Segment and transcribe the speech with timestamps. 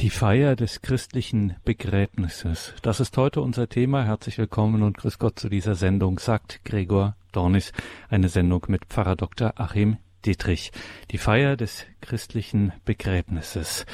[0.00, 2.72] Die Feier des christlichen Begräbnisses.
[2.80, 4.02] Das ist heute unser Thema.
[4.02, 7.72] Herzlich willkommen und grüß Gott zu dieser Sendung, sagt Gregor Dornis.
[8.08, 9.52] Eine Sendung mit Pfarrer Dr.
[9.56, 10.72] Achim Dietrich.
[11.10, 13.84] Die Feier des christlichen Begräbnisses.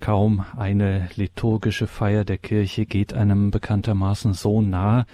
[0.00, 5.06] Kaum eine liturgische Feier der Kirche geht einem bekanntermaßen so nah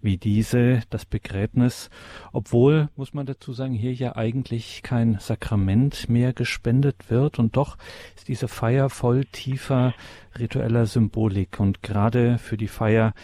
[0.00, 1.90] wie diese, das Begräbnis,
[2.32, 7.38] obwohl, muss man dazu sagen, hier ja eigentlich kein Sakrament mehr gespendet wird.
[7.38, 7.76] Und doch
[8.16, 9.94] ist diese Feier voll tiefer
[10.38, 11.60] ritueller Symbolik.
[11.60, 13.14] Und gerade für die Feier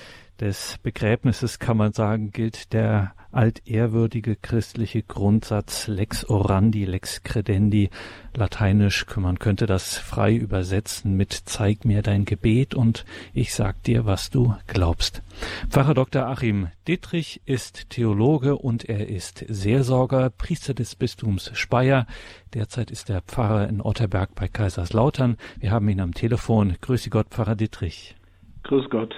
[0.40, 7.90] des Begräbnisses kann man sagen, gilt der altehrwürdige christliche Grundsatz lex orandi, lex credendi,
[8.34, 14.06] lateinisch, man könnte das frei übersetzen mit zeig mir dein Gebet und ich sag dir,
[14.06, 15.22] was du glaubst.
[15.68, 16.26] Pfarrer Dr.
[16.26, 22.06] Achim Dittrich ist Theologe und er ist Seelsorger, Priester des Bistums Speyer.
[22.54, 25.36] Derzeit ist er Pfarrer in Otterberg bei Kaiserslautern.
[25.58, 26.76] Wir haben ihn am Telefon.
[26.80, 28.14] Grüße Gott, Pfarrer Dittrich.
[28.62, 29.14] Grüß Gott.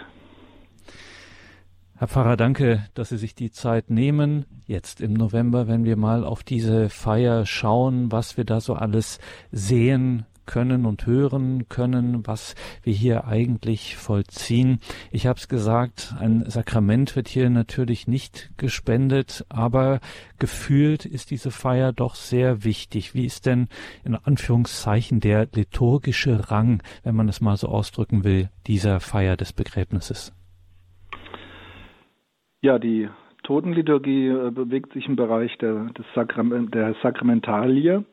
[1.98, 6.24] Herr Pfarrer, danke, dass Sie sich die Zeit nehmen, jetzt im November, wenn wir mal
[6.24, 9.18] auf diese Feier schauen, was wir da so alles
[9.50, 14.80] sehen können und hören können, was wir hier eigentlich vollziehen.
[15.10, 20.00] Ich habe es gesagt, ein Sakrament wird hier natürlich nicht gespendet, aber
[20.38, 23.14] gefühlt ist diese Feier doch sehr wichtig.
[23.14, 23.68] Wie ist denn
[24.04, 29.54] in Anführungszeichen der liturgische Rang, wenn man es mal so ausdrücken will, dieser Feier des
[29.54, 30.34] Begräbnisses?
[32.66, 33.08] Ja, die
[33.44, 38.04] Totenliturgie äh, bewegt sich im Bereich der, des Sakram der Sakramentalie.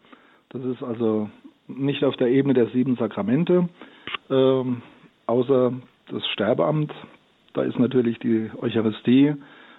[0.50, 1.28] Das ist also
[1.68, 3.68] nicht auf der Ebene der sieben Sakramente,
[4.30, 4.84] ähm,
[5.26, 5.74] außer
[6.12, 6.94] das Sterbeamt.
[7.56, 9.34] Da ist natürlich die Eucharistie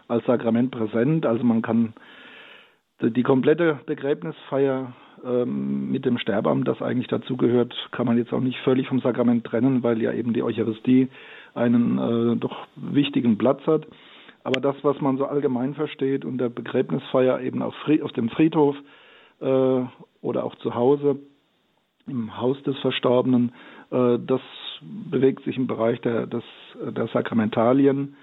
[0.09, 1.25] als Sakrament präsent.
[1.25, 1.93] Also man kann
[3.01, 4.93] die komplette Begräbnisfeier
[5.25, 9.45] ähm, mit dem Sterbeamt, das eigentlich dazugehört, kann man jetzt auch nicht völlig vom Sakrament
[9.45, 11.11] trennen, weil ja eben die Eucharistie
[11.55, 11.99] einen
[12.33, 13.87] äh, doch wichtigen Platz hat.
[14.45, 18.77] Aber das, was man so allgemein versteht unter Begräbnisfeier eben auf, auf dem Friedhof
[19.41, 19.81] äh,
[20.21, 21.17] oder auch zu Hause
[22.07, 23.53] im Haus des Verstorbenen,
[23.91, 24.43] äh, das
[25.11, 26.45] bewegt sich im Bereich der, des,
[26.79, 28.17] der Sakramentalien.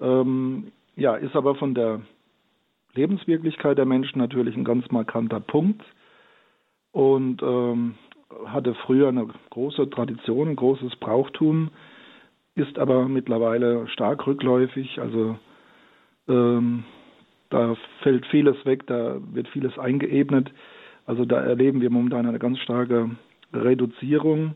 [0.00, 2.00] Ähm, ja, ist aber von der
[2.94, 5.82] Lebenswirklichkeit der Menschen natürlich ein ganz markanter Punkt
[6.92, 7.96] und ähm,
[8.46, 11.70] hatte früher eine große Tradition, ein großes Brauchtum,
[12.54, 15.00] ist aber mittlerweile stark rückläufig.
[15.00, 15.36] Also
[16.28, 16.84] ähm,
[17.50, 20.50] da fällt vieles weg, da wird vieles eingeebnet.
[21.06, 23.10] Also da erleben wir momentan eine ganz starke
[23.52, 24.54] Reduzierung,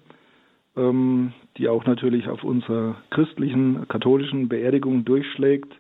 [0.77, 5.73] ähm, die auch natürlich auf unsere christlichen, katholischen Beerdigungen durchschlägt.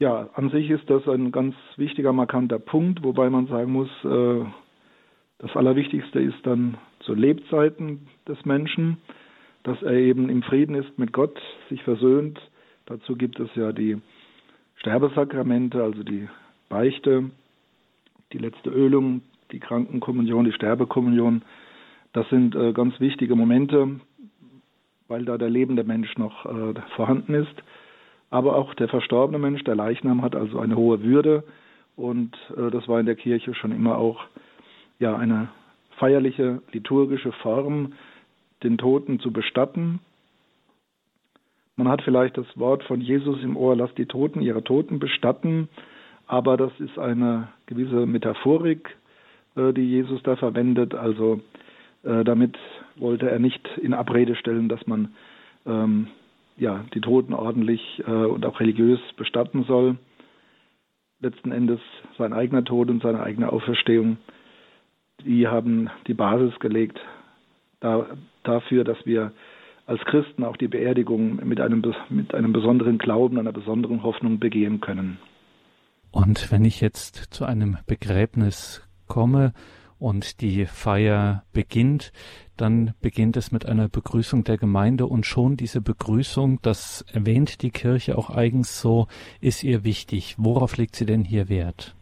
[0.00, 4.44] Ja, an sich ist das ein ganz wichtiger, markanter Punkt, wobei man sagen muss, äh,
[5.38, 8.98] das Allerwichtigste ist dann zu Lebzeiten des Menschen,
[9.62, 12.38] dass er eben im Frieden ist mit Gott, sich versöhnt,
[12.88, 13.98] Dazu gibt es ja die
[14.76, 16.26] Sterbesakramente, also die
[16.70, 17.30] Beichte,
[18.32, 19.20] die letzte Ölung,
[19.52, 21.42] die Krankenkommunion, die Sterbekommunion.
[22.14, 24.00] Das sind äh, ganz wichtige Momente,
[25.06, 27.54] weil da der lebende Mensch noch äh, vorhanden ist.
[28.30, 31.44] Aber auch der verstorbene Mensch, der Leichnam, hat also eine hohe Würde.
[31.94, 34.24] Und äh, das war in der Kirche schon immer auch
[34.98, 35.50] ja, eine
[35.98, 37.92] feierliche, liturgische Form,
[38.62, 40.00] den Toten zu bestatten,
[41.78, 45.68] man hat vielleicht das Wort von Jesus im Ohr, lasst die Toten ihre Toten bestatten,
[46.26, 48.96] aber das ist eine gewisse Metaphorik,
[49.56, 50.94] äh, die Jesus da verwendet.
[50.94, 51.40] Also
[52.02, 52.58] äh, damit
[52.96, 55.14] wollte er nicht in Abrede stellen, dass man
[55.66, 56.08] ähm,
[56.56, 59.96] ja, die Toten ordentlich äh, und auch religiös bestatten soll.
[61.20, 61.80] Letzten Endes
[62.18, 64.18] sein eigener Tod und seine eigene Auferstehung,
[65.24, 67.00] die haben die Basis gelegt
[67.80, 68.06] da,
[68.42, 69.32] dafür, dass wir
[69.88, 74.80] als Christen auch die Beerdigung mit einem, mit einem besonderen Glauben, einer besonderen Hoffnung begehen
[74.80, 75.18] können.
[76.10, 79.54] Und wenn ich jetzt zu einem Begräbnis komme
[79.98, 82.12] und die Feier beginnt,
[82.58, 87.70] dann beginnt es mit einer Begrüßung der Gemeinde und schon diese Begrüßung, das erwähnt die
[87.70, 89.06] Kirche auch eigens so,
[89.40, 90.34] ist ihr wichtig.
[90.36, 91.94] Worauf legt sie denn hier Wert?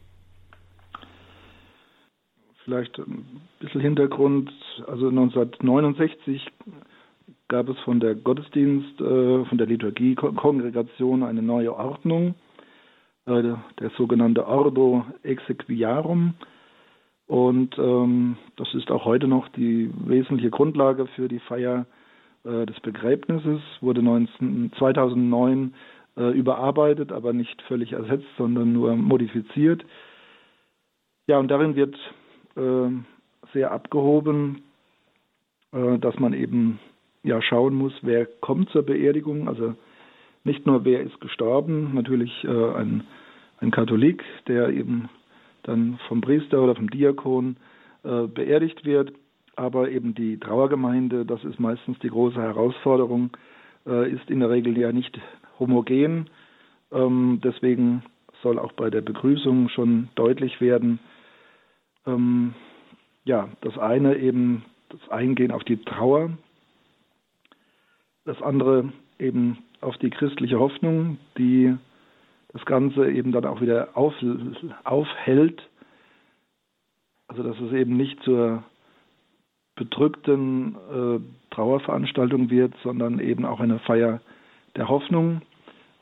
[2.64, 4.50] Vielleicht ein bisschen Hintergrund.
[4.88, 6.42] Also 1969
[7.48, 12.34] gab es von der Gottesdienst, äh, von der Liturgie-Kongregation eine neue Ordnung,
[13.26, 13.42] äh,
[13.80, 16.34] der sogenannte Ordo Exequiarum.
[17.26, 21.86] Und ähm, das ist auch heute noch die wesentliche Grundlage für die Feier
[22.44, 25.74] äh, des Begräbnisses, wurde 19, 2009
[26.16, 29.84] äh, überarbeitet, aber nicht völlig ersetzt, sondern nur modifiziert.
[31.26, 31.96] Ja, und darin wird
[33.52, 34.62] sehr abgehoben
[35.72, 36.78] dass man eben
[37.26, 39.48] ja schauen muss, wer kommt zur Beerdigung.
[39.48, 39.74] Also
[40.44, 43.04] nicht nur wer ist gestorben, natürlich äh, ein,
[43.58, 45.08] ein Katholik, der eben
[45.64, 47.56] dann vom Priester oder vom Diakon
[48.04, 49.12] äh, beerdigt wird,
[49.56, 53.30] aber eben die Trauergemeinde, das ist meistens die große Herausforderung,
[53.86, 55.18] äh, ist in der Regel ja nicht
[55.58, 56.30] homogen.
[56.92, 58.04] Ähm, deswegen
[58.42, 61.00] soll auch bei der Begrüßung schon deutlich werden,
[62.06, 62.54] ähm,
[63.24, 66.30] ja, das eine eben das Eingehen auf die Trauer,
[68.26, 71.74] das andere eben auf die christliche Hoffnung, die
[72.52, 74.14] das Ganze eben dann auch wieder auf,
[74.84, 75.62] aufhält.
[77.28, 78.62] Also dass es eben nicht zur
[79.74, 84.20] bedrückten äh, Trauerveranstaltung wird, sondern eben auch eine Feier
[84.74, 85.42] der Hoffnung.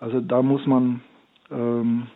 [0.01, 1.01] Also da muss man,
[1.51, 2.07] ähm,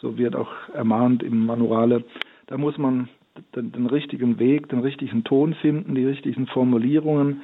[0.00, 2.04] so wird auch ermahnt im Manuale,
[2.46, 3.08] da muss man
[3.54, 7.42] den, den, richtigen Weg, den richtigen Ton finden, die richtigen Formulierungen,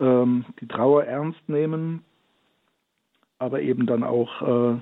[0.00, 2.04] ähm, die Trauer ernst nehmen,
[3.38, 4.80] aber eben dann auch äh,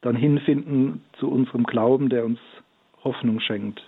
[0.00, 2.38] dann hinfinden zu unserem Glauben, der uns
[3.04, 3.80] Hoffnung schenkt.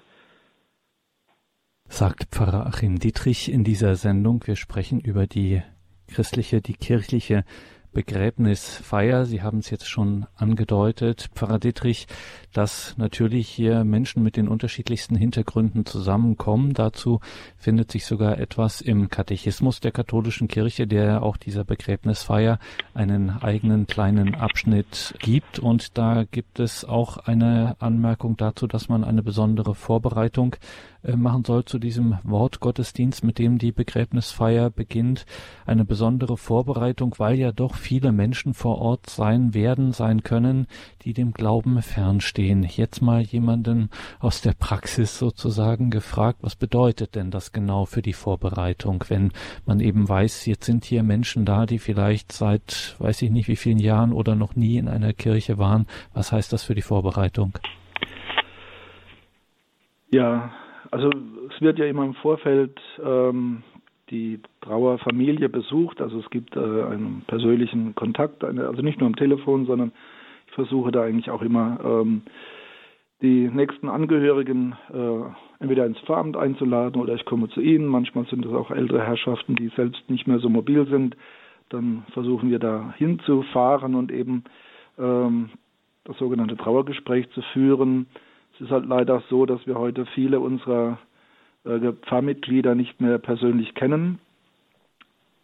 [1.88, 4.46] Sagt Pfarrer Achim Dietrich in dieser Sendung.
[4.46, 5.62] Wir sprechen über die
[6.08, 7.44] christliche, die kirchliche
[7.93, 9.25] Begräbnisfeier.
[9.25, 12.06] Sie haben es jetzt schon angedeutet, Pfarrer Dietrich,
[12.53, 16.75] dass natürlich hier Menschen mit den unterschiedlichsten Hintergründen zusammenkommen.
[16.75, 17.21] Dazu
[17.56, 22.59] findet sich sogar etwas im Katechismus der katholischen Kirche, der auch dieser Begräbnisfeier
[22.94, 25.59] einen eigenen kleinen Abschnitt gibt.
[25.59, 30.56] Und da gibt es auch eine Anmerkung dazu, dass man eine besondere Vorbereitung
[31.02, 35.26] äh, machen soll zu diesem Wortgottesdienst, mit dem die Begräbnisfeier beginnt.
[35.66, 40.66] Eine besondere Vorbereitung, weil ja doch viele Menschen vor Ort sein werden, sein können,
[41.02, 42.62] die dem Glauben fernstehen.
[42.62, 43.90] Jetzt mal jemanden
[44.20, 49.32] aus der Praxis sozusagen gefragt, was bedeutet denn das genau für die Vorbereitung, wenn
[49.66, 53.56] man eben weiß, jetzt sind hier Menschen da, die vielleicht seit weiß ich nicht wie
[53.56, 55.87] vielen Jahren oder noch nie in einer Kirche waren.
[56.14, 57.58] Was heißt das für die Vorbereitung?
[60.10, 60.52] Ja,
[60.93, 61.11] also
[61.49, 63.62] es wird ja immer im Vorfeld ähm,
[64.11, 66.00] die Trauerfamilie besucht.
[66.00, 69.91] Also es gibt äh, einen persönlichen Kontakt, eine, also nicht nur am Telefon, sondern
[70.47, 72.23] ich versuche da eigentlich auch immer ähm,
[73.23, 77.87] die nächsten Angehörigen äh, entweder ins Pfarramt einzuladen oder ich komme zu ihnen.
[77.87, 81.17] Manchmal sind es auch ältere Herrschaften, die selbst nicht mehr so mobil sind.
[81.71, 84.45] Dann versuchen wir da hinzufahren und eben
[84.99, 85.49] ähm,
[86.05, 88.09] das sogenannte Trauergespräch zu führen.
[88.62, 90.97] Es ist halt leider so, dass wir heute viele unserer
[91.64, 94.20] äh, Pfarrmitglieder nicht mehr persönlich kennen.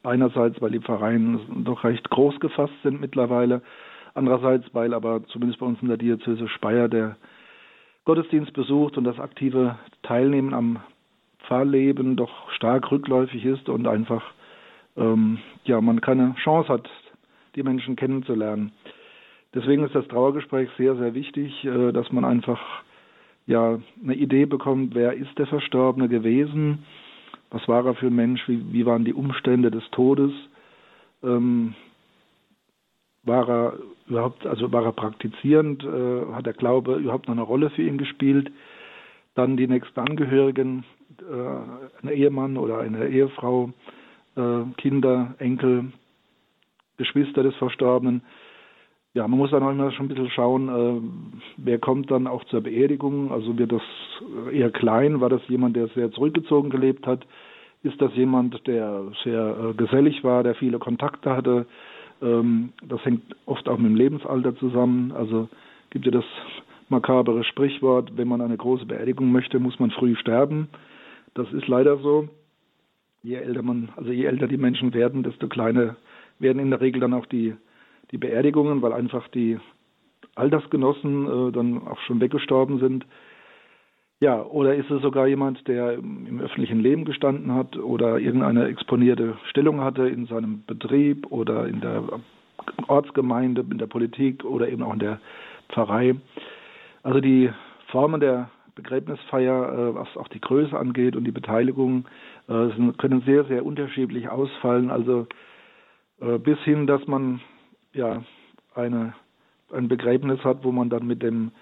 [0.04, 3.60] Einerseits, weil die Pfarreien doch recht groß gefasst sind mittlerweile.
[4.14, 7.16] Andererseits, weil aber zumindest bei uns in der Diözese Speyer der
[8.04, 10.78] Gottesdienst besucht und das aktive Teilnehmen am
[11.40, 14.22] Pfarrleben doch stark rückläufig ist und einfach
[14.96, 16.88] ähm, ja man keine Chance hat,
[17.56, 18.70] die Menschen kennenzulernen.
[19.54, 22.60] Deswegen ist das Trauergespräch sehr, sehr wichtig, äh, dass man einfach
[23.48, 26.84] ja eine Idee bekommt, wer ist der Verstorbene gewesen,
[27.50, 30.30] was war er für ein Mensch, wie, wie waren die Umstände des Todes,
[31.22, 31.74] ähm,
[33.24, 37.70] war er überhaupt, also war er praktizierend, äh, hat der Glaube überhaupt noch eine Rolle
[37.70, 38.52] für ihn gespielt,
[39.34, 40.84] dann die nächsten Angehörigen,
[41.20, 43.70] äh, ein Ehemann oder eine Ehefrau,
[44.36, 45.92] äh, Kinder, Enkel,
[46.98, 48.22] Geschwister des Verstorbenen,
[49.18, 51.00] ja, man muss dann auch immer schon ein bisschen schauen, äh,
[51.56, 53.32] wer kommt dann auch zur Beerdigung.
[53.32, 53.82] Also wird das
[54.52, 55.20] eher klein?
[55.20, 57.26] War das jemand, der sehr zurückgezogen gelebt hat?
[57.82, 61.66] Ist das jemand, der sehr äh, gesellig war, der viele Kontakte hatte?
[62.22, 65.10] Ähm, das hängt oft auch mit dem Lebensalter zusammen.
[65.10, 65.48] Also
[65.90, 66.24] gibt ja das
[66.88, 70.68] makabere Sprichwort, wenn man eine große Beerdigung möchte, muss man früh sterben.
[71.34, 72.28] Das ist leider so.
[73.24, 75.96] Je älter man, also je älter die Menschen werden, desto kleiner
[76.38, 77.56] werden in der Regel dann auch die
[78.10, 79.58] die Beerdigungen, weil einfach die
[80.34, 83.06] Altersgenossen äh, dann auch schon weggestorben sind.
[84.20, 89.36] Ja, oder ist es sogar jemand, der im öffentlichen Leben gestanden hat oder irgendeine exponierte
[89.48, 92.02] Stellung hatte in seinem Betrieb oder in der
[92.88, 95.20] Ortsgemeinde, in der Politik oder eben auch in der
[95.68, 96.16] Pfarrei.
[97.04, 97.50] Also die
[97.86, 102.06] Formen der Begräbnisfeier, äh, was auch die Größe angeht und die Beteiligung,
[102.48, 104.90] äh, können sehr, sehr unterschiedlich ausfallen.
[104.90, 105.26] Also
[106.20, 107.40] äh, bis hin, dass man
[107.92, 108.22] ja
[108.74, 109.14] eine,
[109.72, 111.52] ein Begräbnis hat, wo man dann mit dem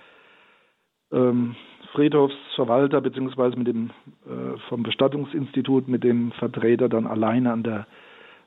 [1.13, 1.57] ähm,
[1.93, 3.91] Friedhofsverwalter beziehungsweise mit dem
[4.27, 7.87] äh, vom Bestattungsinstitut mit dem Vertreter dann alleine an der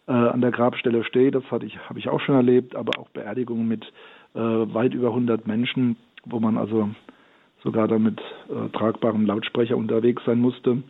[0.08, 1.36] äh, an der Grabstelle steht.
[1.36, 3.86] Das hatte ich habe ich auch schon erlebt, aber auch Beerdigungen mit
[4.36, 6.90] äh, weit über 100 Menschen, wo man also
[7.64, 8.20] sogar dann mit
[8.50, 10.84] äh, tragbarem Lautsprecher unterwegs sein musste.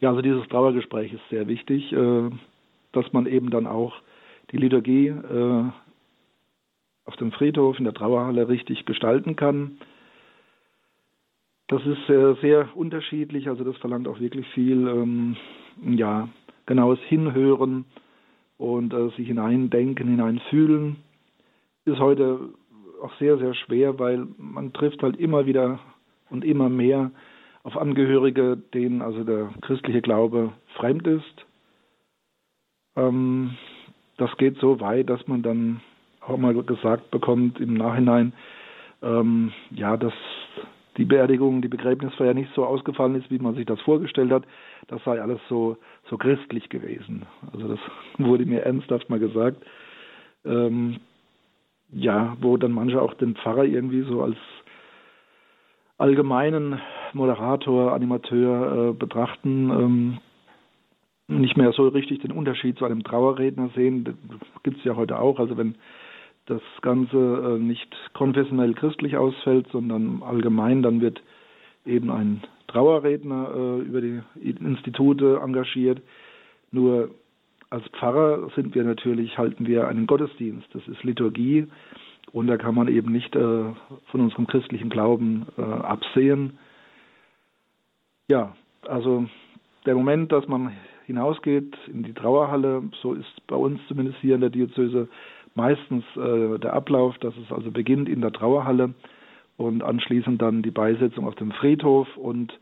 [0.00, 2.30] Ja, also dieses Trauergespräch ist sehr wichtig, äh,
[2.92, 3.94] dass man eben dann auch
[4.52, 5.64] die Liturgie äh,
[7.04, 9.78] auf dem Friedhof in der Trauerhalle richtig gestalten kann.
[11.68, 15.36] Das ist sehr, sehr unterschiedlich, also das verlangt auch wirklich viel, ähm,
[15.84, 16.28] ja,
[16.66, 17.84] genaues Hinhören
[18.58, 20.96] und äh, sich hineindenken, hineinfühlen.
[21.84, 22.50] Ist heute
[23.02, 25.78] auch sehr, sehr schwer, weil man trifft halt immer wieder
[26.28, 27.10] und immer mehr
[27.62, 31.46] auf Angehörige, denen also der christliche Glaube fremd ist.
[32.96, 33.56] Ähm,
[34.20, 35.80] das geht so weit, dass man dann
[36.20, 38.32] auch mal gesagt bekommt im Nachhinein,
[39.02, 40.12] ähm, ja, dass
[40.98, 44.44] die Beerdigung, die Begräbnisfeier nicht so ausgefallen ist, wie man sich das vorgestellt hat.
[44.88, 45.78] Das sei alles so,
[46.10, 47.24] so christlich gewesen.
[47.52, 47.78] Also das
[48.18, 49.62] wurde mir ernsthaft mal gesagt.
[50.44, 50.96] Ähm,
[51.92, 54.36] ja, wo dann manche auch den Pfarrer irgendwie so als
[55.98, 56.80] allgemeinen
[57.14, 60.18] Moderator, Animateur äh, betrachten, ähm,
[61.30, 64.16] nicht mehr so richtig den Unterschied zu einem Trauerredner sehen.
[64.62, 65.38] Gibt es ja heute auch.
[65.38, 65.76] Also wenn
[66.46, 71.22] das Ganze äh, nicht konfessionell christlich ausfällt, sondern allgemein, dann wird
[71.86, 76.02] eben ein Trauerredner äh, über die Institute engagiert.
[76.72, 77.10] Nur
[77.70, 80.66] als Pfarrer sind wir natürlich, halten wir einen Gottesdienst.
[80.72, 81.66] Das ist Liturgie
[82.32, 83.64] und da kann man eben nicht äh,
[84.10, 86.58] von unserem christlichen Glauben absehen.
[88.28, 88.54] Ja,
[88.86, 89.26] also
[89.86, 90.72] der Moment, dass man
[91.10, 95.08] hinausgeht in die Trauerhalle, so ist bei uns zumindest hier in der Diözese
[95.54, 98.94] meistens äh, der Ablauf, dass es also beginnt in der Trauerhalle
[99.56, 102.58] und anschließend dann die Beisetzung auf dem Friedhof und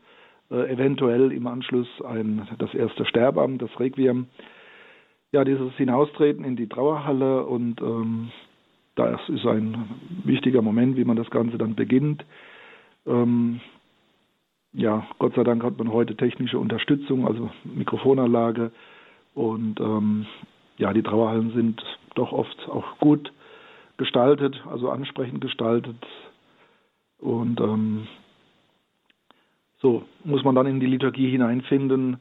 [0.49, 4.25] äh, eventuell im Anschluss ein, das erste Sterbamt, das Requiem.
[5.31, 8.31] Ja, dieses Hinaustreten in die Trauerhalle und ähm,
[8.95, 9.85] das ist ein
[10.25, 12.25] wichtiger Moment, wie man das Ganze dann beginnt.
[13.05, 13.61] Ähm,
[14.73, 18.71] ja, Gott sei Dank hat man heute technische Unterstützung, also Mikrofonanlage
[19.33, 20.25] und ähm,
[20.77, 21.83] ja, die Trauerhallen sind
[22.15, 23.31] doch oft auch gut
[23.97, 25.95] gestaltet, also ansprechend gestaltet.
[27.19, 28.07] Und ähm,
[29.81, 32.17] so muss man dann in die Liturgie hineinfinden.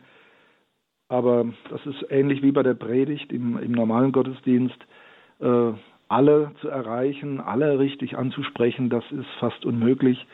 [1.08, 4.78] Aber das ist ähnlich wie bei der Predigt im, im normalen Gottesdienst.
[5.40, 5.72] Äh,
[6.08, 10.26] alle zu erreichen, alle richtig anzusprechen, das ist fast unmöglich.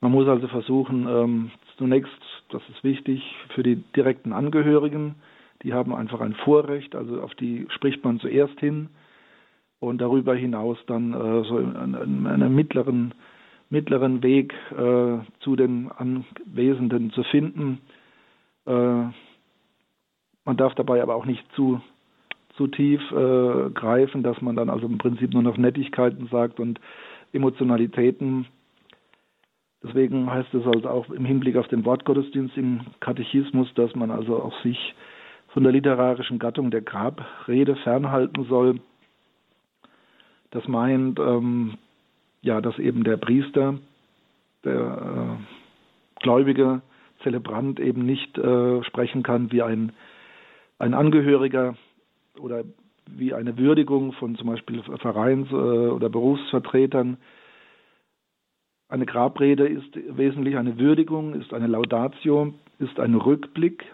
[0.00, 2.12] Man muss also versuchen, ähm, zunächst,
[2.50, 3.22] das ist wichtig,
[3.54, 5.16] für die direkten Angehörigen,
[5.62, 8.90] die haben einfach ein Vorrecht, also auf die spricht man zuerst hin
[9.80, 13.14] und darüber hinaus dann äh, so einen, einen mittleren,
[13.70, 17.80] mittleren Weg äh, zu den Anwesenden zu finden.
[18.66, 18.72] Äh,
[20.44, 21.80] man darf dabei aber auch nicht zu,
[22.56, 26.80] zu tief äh, greifen, dass man dann also im Prinzip nur noch Nettigkeiten sagt und
[27.32, 28.46] Emotionalitäten.
[29.82, 34.42] Deswegen heißt es also auch im Hinblick auf den Wortgottesdienst im Katechismus, dass man also
[34.42, 34.94] auch sich
[35.48, 38.80] von der literarischen Gattung der Grabrede fernhalten soll.
[40.50, 41.78] Das meint, ähm,
[42.42, 43.78] ja, dass eben der Priester,
[44.64, 46.82] der äh, gläubige
[47.22, 49.92] Zelebrant eben nicht äh, sprechen kann wie ein,
[50.78, 51.76] ein Angehöriger
[52.38, 52.64] oder
[53.06, 57.16] wie eine Würdigung von zum Beispiel Vereins- äh, oder Berufsvertretern.
[58.88, 63.84] Eine Grabrede ist wesentlich eine Würdigung, ist eine Laudatio, ist ein Rückblick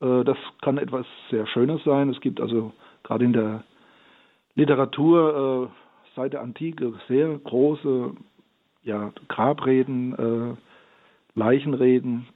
[0.00, 2.10] äh, das kann etwas sehr Schönes sein.
[2.10, 3.64] Es gibt also gerade in der
[4.54, 8.12] Literatur äh, seit der Antike sehr große
[8.82, 12.26] ja, Grabreden, äh, Leichenreden.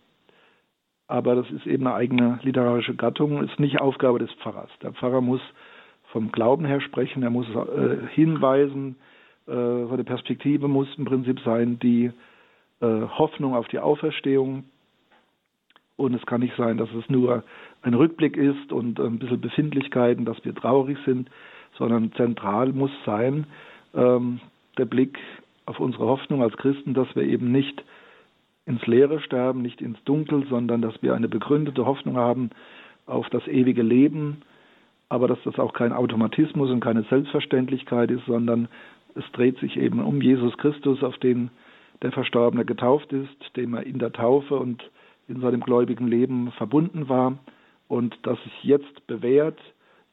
[1.06, 4.70] Aber das ist eben eine eigene literarische Gattung, ist nicht Aufgabe des Pfarrers.
[4.82, 5.40] Der Pfarrer muss
[6.12, 7.46] vom Glauben her sprechen, er muss
[8.14, 8.96] hinweisen,
[9.52, 12.12] seine Perspektive muss im Prinzip sein, die
[12.80, 14.64] Hoffnung auf die Auferstehung,
[16.00, 17.44] und es kann nicht sein, dass es nur
[17.82, 21.28] ein Rückblick ist und ein bisschen Befindlichkeiten, dass wir traurig sind,
[21.76, 23.46] sondern zentral muss sein
[23.94, 24.40] ähm,
[24.78, 25.18] der Blick
[25.66, 27.84] auf unsere Hoffnung als Christen, dass wir eben nicht
[28.66, 32.50] ins Leere sterben, nicht ins Dunkel, sondern dass wir eine begründete Hoffnung haben
[33.06, 34.42] auf das ewige Leben,
[35.08, 38.68] aber dass das auch kein Automatismus und keine Selbstverständlichkeit ist, sondern
[39.14, 41.50] es dreht sich eben um Jesus Christus, auf den
[42.02, 44.82] der Verstorbene getauft ist, dem er in der Taufe und
[45.28, 47.38] in seinem gläubigen Leben verbunden war
[47.88, 49.58] und das sich jetzt bewährt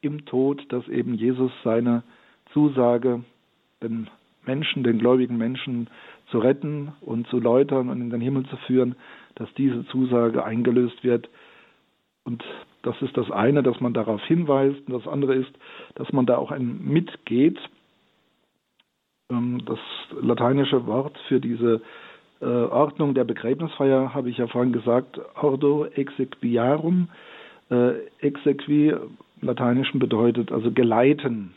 [0.01, 2.03] im Tod, dass eben Jesus seine
[2.51, 3.23] Zusage,
[3.81, 4.09] den
[4.45, 5.89] Menschen, den gläubigen Menschen
[6.31, 8.95] zu retten und zu läutern und in den Himmel zu führen,
[9.35, 11.29] dass diese Zusage eingelöst wird.
[12.23, 12.43] Und
[12.81, 14.87] das ist das eine, dass man darauf hinweist.
[14.87, 15.51] Und das andere ist,
[15.95, 17.59] dass man da auch ein mitgeht.
[19.29, 19.79] Ähm, das
[20.21, 21.81] lateinische Wort für diese
[22.39, 27.09] äh, Ordnung der Begräbnisfeier habe ich ja vorhin gesagt, Ordo Exequiarum.
[27.69, 28.95] Äh, exequi
[29.41, 31.53] Lateinischen bedeutet also geleiten.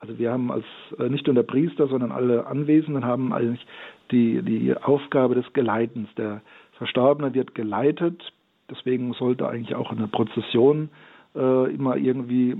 [0.00, 0.64] Also wir haben als
[0.98, 3.66] äh, nicht nur der Priester, sondern alle Anwesenden haben eigentlich
[4.10, 6.08] die, die Aufgabe des Geleitens.
[6.16, 6.40] Der
[6.78, 8.32] Verstorbene wird geleitet,
[8.70, 10.90] deswegen sollte eigentlich auch eine Prozession
[11.34, 12.56] immer irgendwie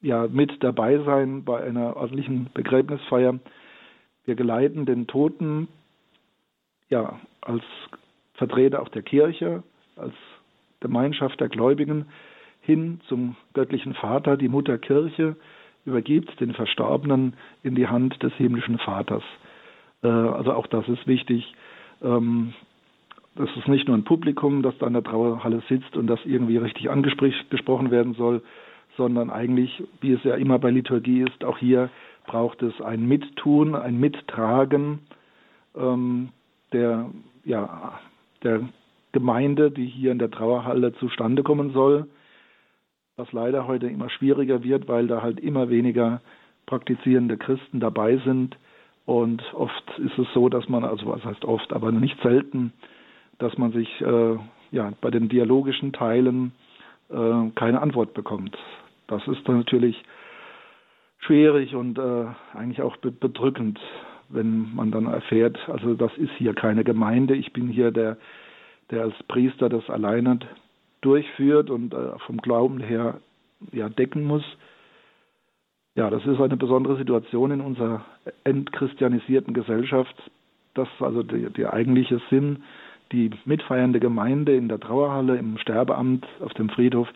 [0.00, 3.38] ja, mit dabei sein bei einer ordentlichen Begräbnisfeier.
[4.24, 5.68] Wir geleiten den Toten
[6.88, 7.64] ja als
[8.34, 9.62] Vertreter auch der Kirche,
[9.96, 10.14] als
[10.80, 12.06] Gemeinschaft der Gläubigen
[12.60, 15.36] hin zum göttlichen Vater, die Mutter Kirche
[15.84, 19.22] übergibt den Verstorbenen in die Hand des himmlischen Vaters.
[20.02, 21.54] Äh, also auch das ist wichtig.
[22.02, 22.52] Ähm,
[23.34, 26.56] das ist nicht nur ein Publikum, das da in der Trauerhalle sitzt und das irgendwie
[26.56, 28.42] richtig angesprochen werden soll,
[28.98, 31.88] sondern eigentlich, wie es ja immer bei Liturgie ist, auch hier
[32.26, 34.98] braucht es ein Mittun, ein Mittragen
[35.74, 36.28] ähm,
[36.72, 37.06] der,
[37.44, 37.98] ja,
[38.42, 38.68] der
[39.12, 42.08] Gemeinde, die hier in der Trauerhalle zustande kommen soll,
[43.16, 46.20] was leider heute immer schwieriger wird, weil da halt immer weniger
[46.66, 48.58] praktizierende Christen dabei sind.
[49.06, 52.74] Und oft ist es so, dass man, also was heißt oft, aber nicht selten,
[53.38, 54.36] dass man sich äh,
[54.70, 56.52] ja, bei den dialogischen Teilen
[57.08, 58.56] äh, keine Antwort bekommt.
[59.08, 60.02] Das ist natürlich
[61.18, 63.80] schwierig und äh, eigentlich auch bedrückend,
[64.28, 68.18] wenn man dann erfährt, also das ist hier keine Gemeinde, ich bin hier der,
[68.90, 70.38] der als Priester das alleine
[71.00, 73.20] durchführt und äh, vom Glauben her
[73.72, 74.44] ja, decken muss.
[75.94, 78.04] Ja, das ist eine besondere Situation in unserer
[78.44, 80.14] entchristianisierten Gesellschaft,
[80.74, 82.62] dass also der eigentliche Sinn
[83.10, 87.08] die mitfeiernde Gemeinde in der Trauerhalle, im Sterbeamt, auf dem Friedhof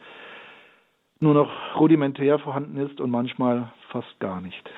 [1.23, 4.69] nur noch rudimentär vorhanden ist und manchmal fast gar nicht.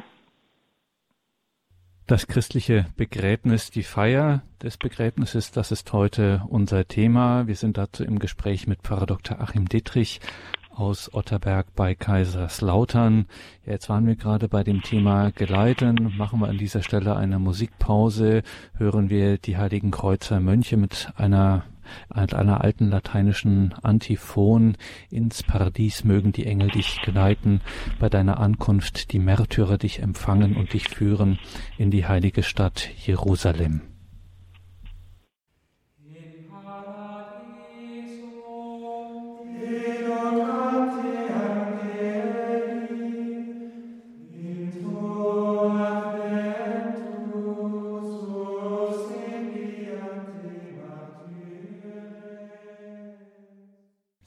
[2.06, 7.46] Das christliche Begräbnis, die Feier des Begräbnisses, das ist heute unser Thema.
[7.46, 9.40] Wir sind dazu im Gespräch mit Pfarrer Dr.
[9.40, 10.20] Achim Dittrich
[10.70, 13.26] aus Otterberg bei Kaiserslautern.
[13.64, 16.12] Ja, jetzt waren wir gerade bei dem Thema Geleiten.
[16.18, 18.42] Machen wir an dieser Stelle eine Musikpause.
[18.76, 21.64] Hören wir die Heiligen Kreuzer Mönche mit einer
[22.14, 24.76] mit einer alten lateinischen Antiphon
[25.10, 27.60] ins Paradies mögen die Engel dich geleiten,
[27.98, 31.38] bei deiner Ankunft die Märtyrer dich empfangen und dich führen
[31.78, 33.93] in die heilige Stadt Jerusalem.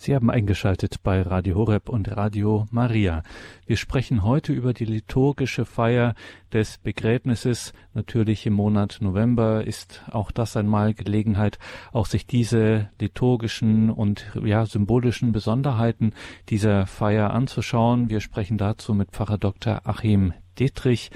[0.07, 3.23] Sie haben eingeschaltet bei Radio Horeb und Radio Maria.
[3.65, 6.15] Wir sprechen heute über die liturgische Feier
[6.53, 7.73] des Begräbnisses.
[7.93, 11.59] Natürlich im Monat November ist auch das einmal Gelegenheit,
[11.91, 16.13] auch sich diese liturgischen und ja symbolischen Besonderheiten
[16.47, 18.09] dieser Feier anzuschauen.
[18.09, 19.81] Wir sprechen dazu mit Pfarrer Dr.
[19.83, 21.11] Achim Dietrich.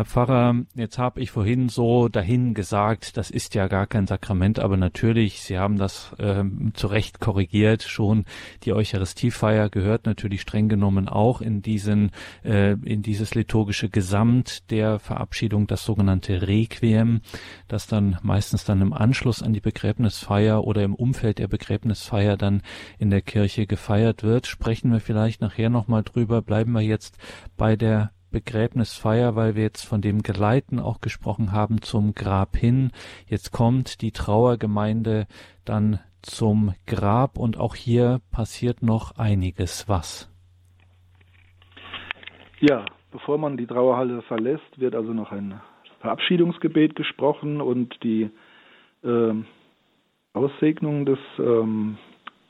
[0.00, 4.58] Herr Pfarrer, jetzt habe ich vorhin so dahin gesagt, das ist ja gar kein Sakrament,
[4.58, 8.24] aber natürlich, Sie haben das äh, zu Recht korrigiert, schon
[8.62, 15.00] die Eucharistiefeier gehört natürlich streng genommen auch in diesen, äh, in dieses liturgische Gesamt der
[15.00, 17.20] Verabschiedung, das sogenannte Requiem,
[17.68, 22.62] das dann meistens dann im Anschluss an die Begräbnisfeier oder im Umfeld der Begräbnisfeier dann
[22.98, 24.46] in der Kirche gefeiert wird.
[24.46, 27.18] Sprechen wir vielleicht nachher nochmal drüber, bleiben wir jetzt
[27.58, 32.90] bei der Begräbnisfeier, weil wir jetzt von dem Geleiten auch gesprochen haben zum Grab hin.
[33.26, 35.26] Jetzt kommt die Trauergemeinde
[35.64, 39.88] dann zum Grab und auch hier passiert noch einiges.
[39.88, 40.30] Was?
[42.60, 45.60] Ja, bevor man die Trauerhalle verlässt, wird also noch ein
[46.00, 48.30] Verabschiedungsgebet gesprochen und die
[49.02, 49.34] äh,
[50.32, 51.98] Aussegnung des, ähm,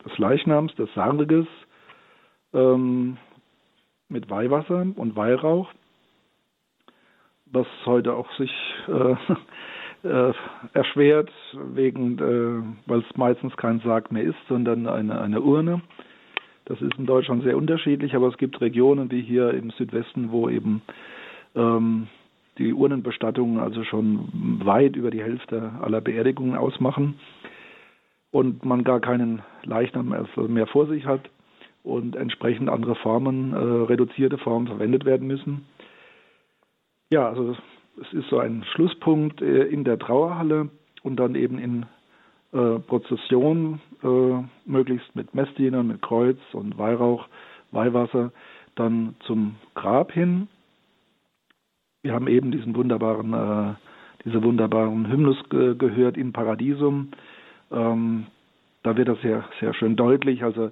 [0.04, 1.46] des Leichnams, des Sarges,
[2.52, 3.16] ähm,
[4.10, 5.68] mit Weihwasser und Weihrauch,
[7.46, 8.52] was heute auch sich
[8.88, 9.16] äh,
[10.08, 10.32] äh,
[10.72, 11.30] erschwert,
[11.74, 15.80] wegen, äh, weil es meistens kein Sarg mehr ist, sondern eine, eine Urne.
[16.66, 20.48] Das ist in Deutschland sehr unterschiedlich, aber es gibt Regionen wie hier im Südwesten, wo
[20.48, 20.82] eben
[21.54, 22.08] ähm,
[22.58, 27.14] die Urnenbestattungen also schon weit über die Hälfte aller Beerdigungen ausmachen
[28.30, 30.14] und man gar keinen Leichnam
[30.48, 31.28] mehr vor sich hat
[31.82, 35.66] und entsprechend andere Formen, äh, reduzierte Formen verwendet werden müssen.
[37.10, 37.56] Ja, also
[38.00, 40.70] es ist so ein Schlusspunkt äh, in der Trauerhalle
[41.02, 41.86] und dann eben in
[42.52, 47.26] äh, Prozession, äh, möglichst mit Messdienern, mit Kreuz und Weihrauch,
[47.72, 48.32] Weihwasser,
[48.74, 50.48] dann zum Grab hin.
[52.02, 53.74] Wir haben eben diesen wunderbaren äh,
[54.24, 57.08] diese wunderbaren Hymnus ge gehört im Paradiesum.
[57.70, 58.26] Ähm,
[58.82, 60.42] da wird das sehr, sehr schön deutlich.
[60.42, 60.70] Also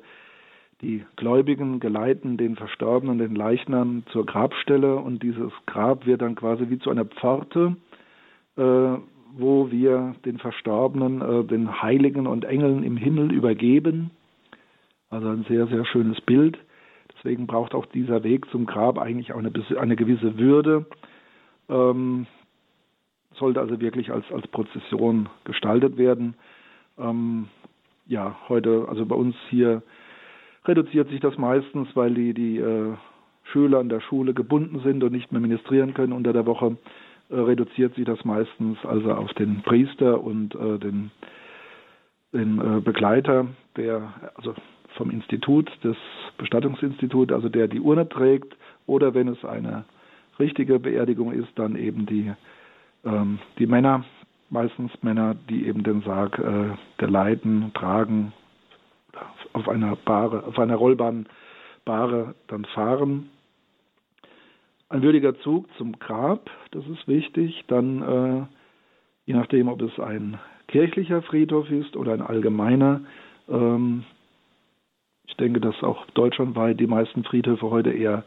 [0.81, 6.71] die Gläubigen geleiten den Verstorbenen, den Leichnam zur Grabstelle und dieses Grab wird dann quasi
[6.71, 7.77] wie zu einer Pforte,
[8.57, 8.97] äh,
[9.37, 14.11] wo wir den Verstorbenen, äh, den Heiligen und Engeln im Himmel übergeben.
[15.11, 16.59] Also ein sehr, sehr schönes Bild.
[17.17, 20.87] Deswegen braucht auch dieser Weg zum Grab eigentlich auch eine, eine gewisse Würde.
[21.69, 22.27] Ähm,
[23.35, 26.35] sollte also wirklich als, als Prozession gestaltet werden.
[26.99, 27.49] Ähm,
[28.07, 29.83] ja, heute, also bei uns hier
[30.69, 32.95] reduziert sich das meistens, weil die, die äh,
[33.45, 36.77] Schüler an der Schule gebunden sind und nicht mehr ministrieren können unter der Woche,
[37.31, 41.11] äh, reduziert sich das meistens also auf den Priester und äh, den,
[42.33, 44.55] den äh, Begleiter, der, also
[44.97, 45.97] vom Institut, des
[46.37, 49.85] Bestattungsinstituts, also der die Urne trägt, oder wenn es eine
[50.39, 52.33] richtige Beerdigung ist, dann eben die,
[53.05, 54.05] ähm, die Männer,
[54.51, 58.33] meistens Männer, die eben den Sarg äh, geleiten, tragen,
[59.53, 61.27] auf einer Bahre, auf einer rollbaren
[61.85, 63.31] Bahre dann fahren.
[64.89, 67.65] Ein würdiger Zug zum Grab, das ist wichtig.
[67.69, 68.47] Dann, äh,
[69.27, 73.03] je nachdem, ob es ein kirchlicher Friedhof ist oder ein allgemeiner,
[73.49, 74.05] ähm,
[75.27, 78.25] ich denke, dass auch deutschlandweit die meisten Friedhöfe heute eher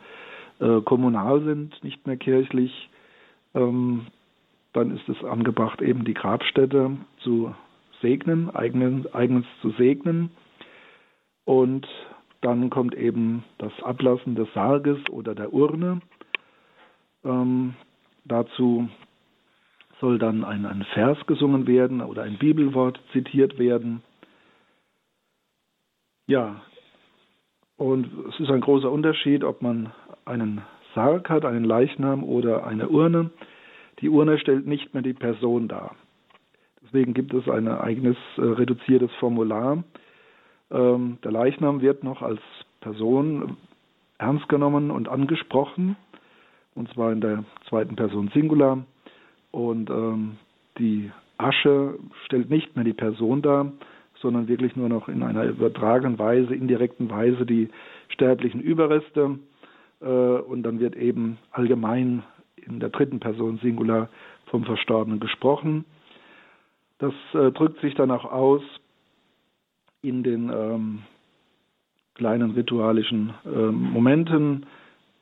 [0.59, 2.89] äh, kommunal sind, nicht mehr kirchlich.
[3.55, 4.05] Ähm,
[4.73, 7.53] dann ist es angebracht, eben die Grabstätte zu
[8.01, 10.31] segnen, eigen, eigens zu segnen.
[11.45, 11.87] Und
[12.41, 16.01] dann kommt eben das Ablassen des Sarges oder der Urne.
[17.23, 17.75] Ähm,
[18.25, 18.89] dazu
[19.99, 24.01] soll dann ein, ein Vers gesungen werden oder ein Bibelwort zitiert werden.
[26.27, 26.61] Ja,
[27.77, 29.91] und es ist ein großer Unterschied, ob man
[30.25, 30.61] einen
[30.93, 33.31] Sarg hat, einen Leichnam oder eine Urne.
[34.01, 35.95] Die Urne stellt nicht mehr die Person dar.
[36.83, 39.83] Deswegen gibt es ein eigenes äh, reduziertes Formular,
[40.71, 42.39] ähm, der Leichnam wird noch als
[42.79, 43.57] Person
[44.17, 45.95] ernst genommen und angesprochen,
[46.75, 48.83] und zwar in der zweiten Person Singular.
[49.51, 50.37] Und ähm,
[50.77, 53.71] die Asche stellt nicht mehr die Person dar,
[54.21, 57.69] sondern wirklich nur noch in einer übertragenen Weise, indirekten Weise die
[58.09, 59.39] sterblichen Überreste.
[60.01, 62.23] Äh, und dann wird eben allgemein
[62.55, 64.09] in der dritten Person Singular
[64.45, 65.85] vom Verstorbenen gesprochen.
[66.99, 68.61] Das äh, drückt sich dann auch aus
[70.01, 71.03] in den ähm,
[72.15, 74.65] kleinen ritualischen ähm, Momenten.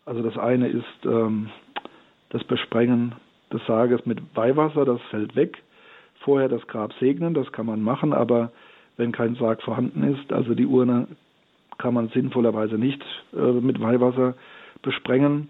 [0.06, 1.50] Also das eine ist ähm,
[2.30, 3.16] das Besprengen
[3.52, 5.58] des Sarges mit Weihwasser, das fällt weg.
[6.22, 8.52] Vorher das Grab segnen, das kann man machen, aber
[8.98, 11.08] wenn kein Sarg vorhanden ist, also die Urne
[11.78, 13.02] kann man sinnvollerweise nicht
[13.34, 14.36] äh, mit Weihwasser
[14.82, 15.50] besprengen.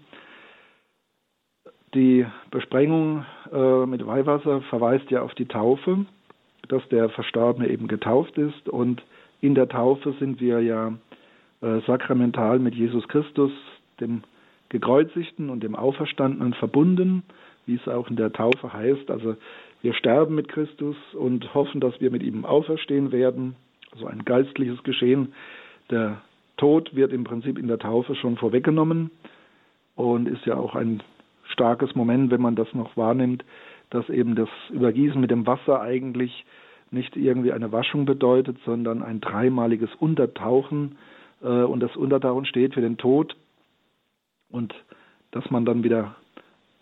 [1.94, 6.06] Die Besprengung äh, mit Weihwasser verweist ja auf die Taufe,
[6.68, 9.02] dass der Verstorbene eben getauft ist und
[9.40, 10.92] in der Taufe sind wir ja
[11.62, 13.52] äh, sakramental mit Jesus Christus,
[14.00, 14.22] dem
[14.68, 17.22] Gekreuzigten und dem Auferstandenen verbunden,
[17.66, 19.10] wie es auch in der Taufe heißt.
[19.10, 19.36] Also
[19.82, 23.56] wir sterben mit Christus und hoffen, dass wir mit ihm auferstehen werden.
[23.92, 25.32] Also ein geistliches Geschehen.
[25.90, 26.20] Der
[26.56, 29.10] Tod wird im Prinzip in der Taufe schon vorweggenommen
[29.96, 31.02] und ist ja auch ein
[31.44, 33.44] starkes Moment, wenn man das noch wahrnimmt,
[33.90, 36.44] dass eben das Übergießen mit dem Wasser eigentlich
[36.90, 40.96] nicht irgendwie eine Waschung bedeutet, sondern ein dreimaliges Untertauchen.
[41.42, 43.36] Äh, und das Untertauchen steht für den Tod
[44.50, 44.74] und
[45.30, 46.16] dass man dann wieder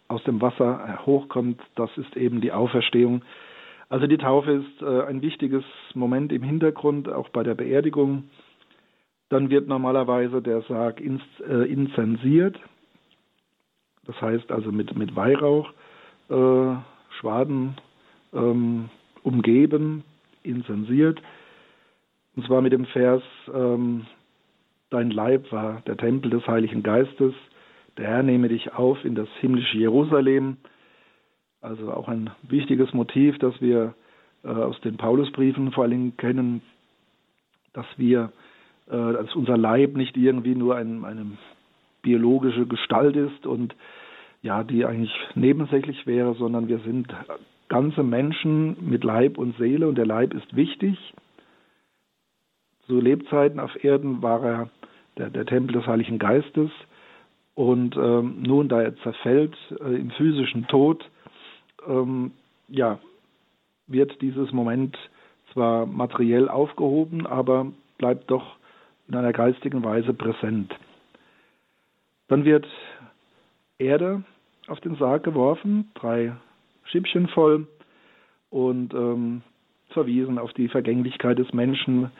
[0.09, 3.23] aus dem Wasser hochkommt, das ist eben die Auferstehung.
[3.91, 8.25] Also die Taufe ist äh, ein wichtiges Moment im Hintergrund, auch bei der Beerdigung.
[9.29, 12.59] Dann wird normalerweise der Sarg äh, inzensiert,
[14.07, 15.71] das heißt also mit, mit Weihrauch,
[16.29, 17.77] Schwaden
[18.35, 18.91] ähm,
[19.29, 20.03] umgeben,
[20.43, 21.21] insensiert.
[22.35, 24.07] Und zwar mit dem Vers, ähm,
[24.91, 27.35] Dein Leib war der Tempel des Heiligen Geistes,
[27.99, 30.57] der Herr nehme dich auf in das himmlische Jerusalem.
[31.61, 33.95] Also auch ein wichtiges Motiv, das wir
[34.45, 36.63] äh, aus den Paulusbriefen vor allem kennen,
[37.75, 38.33] dass wir,
[38.87, 41.27] äh, dass unser Leib nicht irgendwie nur ein, eine
[42.01, 43.75] biologische Gestalt ist und
[44.41, 47.13] ja, die eigentlich nebensächlich wäre, sondern wir sind
[47.69, 50.99] ganze Menschen mit Leib und Seele und der Leib ist wichtig.
[52.87, 54.71] Zu Lebzeiten auf Erden war er
[55.19, 56.71] der, der Tempel des Heiligen Geistes
[57.55, 61.05] und ähm, nun, da er zerfällt äh, im physischen Tod,
[61.87, 62.33] ähm,
[62.69, 62.99] ja,
[63.89, 64.97] wird dieses Moment
[65.53, 67.67] zwar materiell aufgehoben, aber
[67.99, 68.57] bleibt doch
[69.09, 70.75] in einer geistigen Weise präsent.
[72.29, 72.67] Dann wird
[73.79, 74.23] Erde
[74.69, 76.37] auf den Sarg geworfen, drei
[76.91, 77.67] Schippchen voll
[78.51, 79.43] und ähm,
[79.91, 82.11] verwiesen auf die Vergänglichkeit des Menschen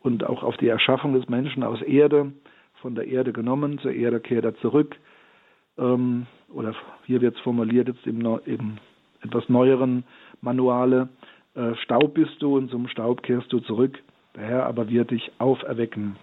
[0.00, 2.32] und auch auf die Erschaffung des Menschen aus Erde,
[2.80, 4.96] von der Erde genommen, zur Erde kehrt er zurück.
[5.76, 6.74] Ähm, oder
[7.06, 8.78] hier wird es formuliert jetzt im, im
[9.22, 10.04] etwas neueren
[10.40, 11.08] Manuale,
[11.54, 13.98] äh, Staub bist du und zum Staub kehrst du zurück.
[14.36, 16.16] Der Herr aber wird dich auferwecken.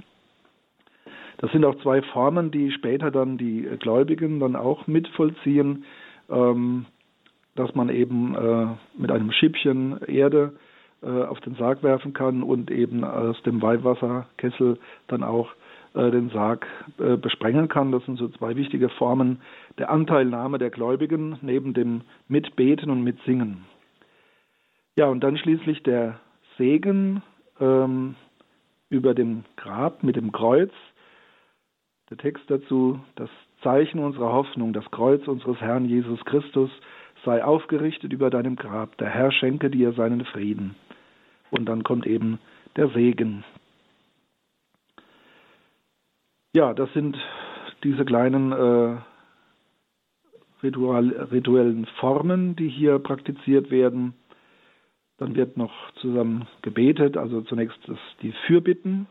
[1.37, 5.83] Das sind auch zwei Formen, die später dann die Gläubigen dann auch mitvollziehen,
[6.29, 6.85] ähm,
[7.55, 10.53] dass man eben äh, mit einem Schippchen Erde
[11.01, 15.49] äh, auf den Sarg werfen kann und eben aus dem Weihwasserkessel dann auch
[15.93, 16.67] äh, den Sarg
[16.99, 17.91] äh, besprengen kann.
[17.91, 19.41] Das sind so zwei wichtige Formen
[19.77, 23.65] der Anteilnahme der Gläubigen neben dem Mitbeten und Mitsingen.
[24.97, 26.19] Ja, und dann schließlich der
[26.57, 27.21] Segen
[27.59, 28.15] ähm,
[28.89, 30.71] über dem Grab mit dem Kreuz.
[32.09, 33.29] Der Text dazu, das
[33.63, 36.69] Zeichen unserer Hoffnung, das Kreuz unseres Herrn Jesus Christus
[37.25, 38.97] sei aufgerichtet über deinem Grab.
[38.97, 40.75] Der Herr schenke dir seinen Frieden.
[41.51, 42.39] Und dann kommt eben
[42.75, 43.43] der Segen.
[46.53, 47.17] Ja, das sind
[47.83, 48.97] diese kleinen äh,
[50.63, 54.13] rituellen Formen, die hier praktiziert werden.
[55.17, 57.79] Dann wird noch zusammen gebetet, also zunächst
[58.21, 59.07] die Fürbitten.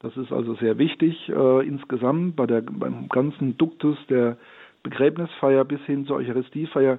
[0.00, 4.38] Das ist also sehr wichtig äh, insgesamt bei der, beim ganzen Duktus der
[4.82, 6.98] Begräbnisfeier bis hin zur Eucharistiefeier.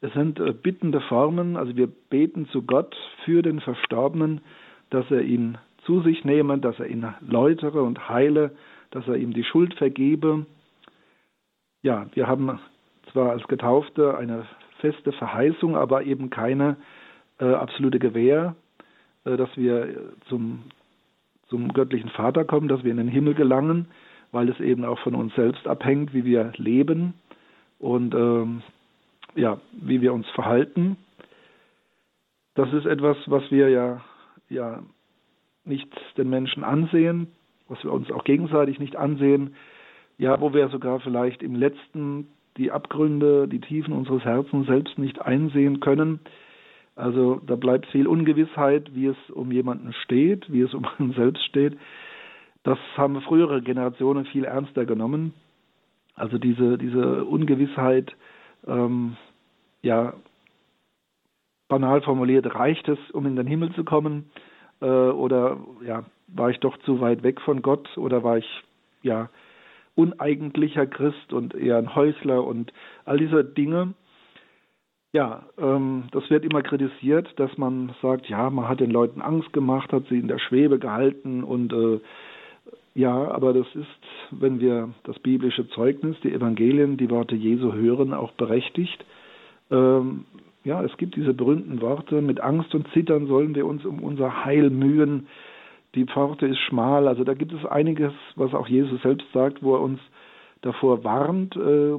[0.00, 4.40] Es sind äh, bittende Formen, also wir beten zu Gott für den Verstorbenen,
[4.90, 8.52] dass er ihn zu sich nehme, dass er ihn läutere und heile,
[8.90, 10.46] dass er ihm die Schuld vergebe.
[11.82, 12.58] Ja, wir haben
[13.12, 14.46] zwar als Getaufte eine
[14.80, 16.76] feste Verheißung, aber eben keine
[17.38, 18.54] äh, absolute Gewähr,
[19.24, 20.64] äh, dass wir zum,
[21.48, 23.88] zum göttlichen Vater kommen, dass wir in den Himmel gelangen,
[24.32, 27.14] weil es eben auch von uns selbst abhängt, wie wir leben
[27.78, 28.62] und ähm,
[29.34, 30.96] ja, wie wir uns verhalten.
[32.54, 34.00] Das ist etwas, was wir ja,
[34.48, 34.82] ja
[35.64, 37.28] nicht den Menschen ansehen,
[37.68, 39.54] was wir uns auch gegenseitig nicht ansehen,
[40.16, 45.22] ja, wo wir sogar vielleicht im letzten die Abgründe, die Tiefen unseres Herzens selbst nicht
[45.22, 46.18] einsehen können.
[46.96, 51.44] Also da bleibt viel Ungewissheit, wie es um jemanden steht, wie es um uns selbst
[51.44, 51.78] steht.
[52.68, 55.32] Das haben frühere Generationen viel ernster genommen.
[56.14, 58.14] Also diese, diese Ungewissheit,
[58.66, 59.16] ähm,
[59.80, 60.12] ja,
[61.68, 64.30] banal formuliert, reicht es, um in den Himmel zu kommen?
[64.82, 67.96] Äh, oder ja, war ich doch zu weit weg von Gott?
[67.96, 68.62] Oder war ich
[69.00, 69.30] ja
[69.94, 72.74] uneigentlicher Christ und eher ein Häusler und
[73.06, 73.94] all diese Dinge?
[75.14, 79.54] Ja, ähm, das wird immer kritisiert, dass man sagt, ja, man hat den Leuten Angst
[79.54, 82.00] gemacht, hat sie in der Schwebe gehalten und äh,
[82.98, 83.86] ja, aber das ist,
[84.32, 89.04] wenn wir das biblische Zeugnis, die Evangelien, die Worte Jesu hören, auch berechtigt.
[89.70, 90.24] Ähm,
[90.64, 94.44] ja, es gibt diese berühmten Worte, mit Angst und Zittern sollen wir uns um unser
[94.44, 95.28] Heil mühen.
[95.94, 99.76] Die Pforte ist schmal, also da gibt es einiges, was auch Jesus selbst sagt, wo
[99.76, 100.00] er uns
[100.62, 101.98] davor warnt, äh,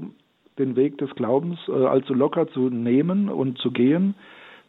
[0.58, 4.16] den Weg des Glaubens äh, allzu locker zu nehmen und zu gehen,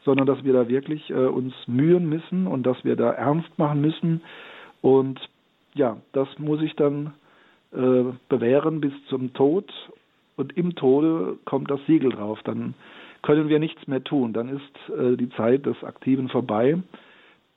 [0.05, 3.81] sondern dass wir da wirklich äh, uns mühen müssen und dass wir da ernst machen
[3.81, 4.21] müssen.
[4.81, 5.19] Und
[5.75, 7.15] ja, das muss ich dann
[7.73, 9.73] äh, bewähren bis zum Tod.
[10.37, 12.41] Und im Tode kommt das Siegel drauf.
[12.45, 12.75] Dann
[13.23, 14.33] können wir nichts mehr tun.
[14.33, 16.83] Dann ist äh, die Zeit des Aktiven vorbei.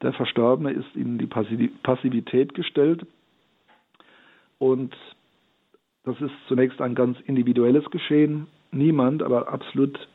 [0.01, 3.05] Der Verstorbene ist in die Passivität gestellt.
[4.59, 4.95] Und
[6.03, 8.47] das ist zunächst ein ganz individuelles Geschehen.
[8.71, 10.07] Niemand, aber absolut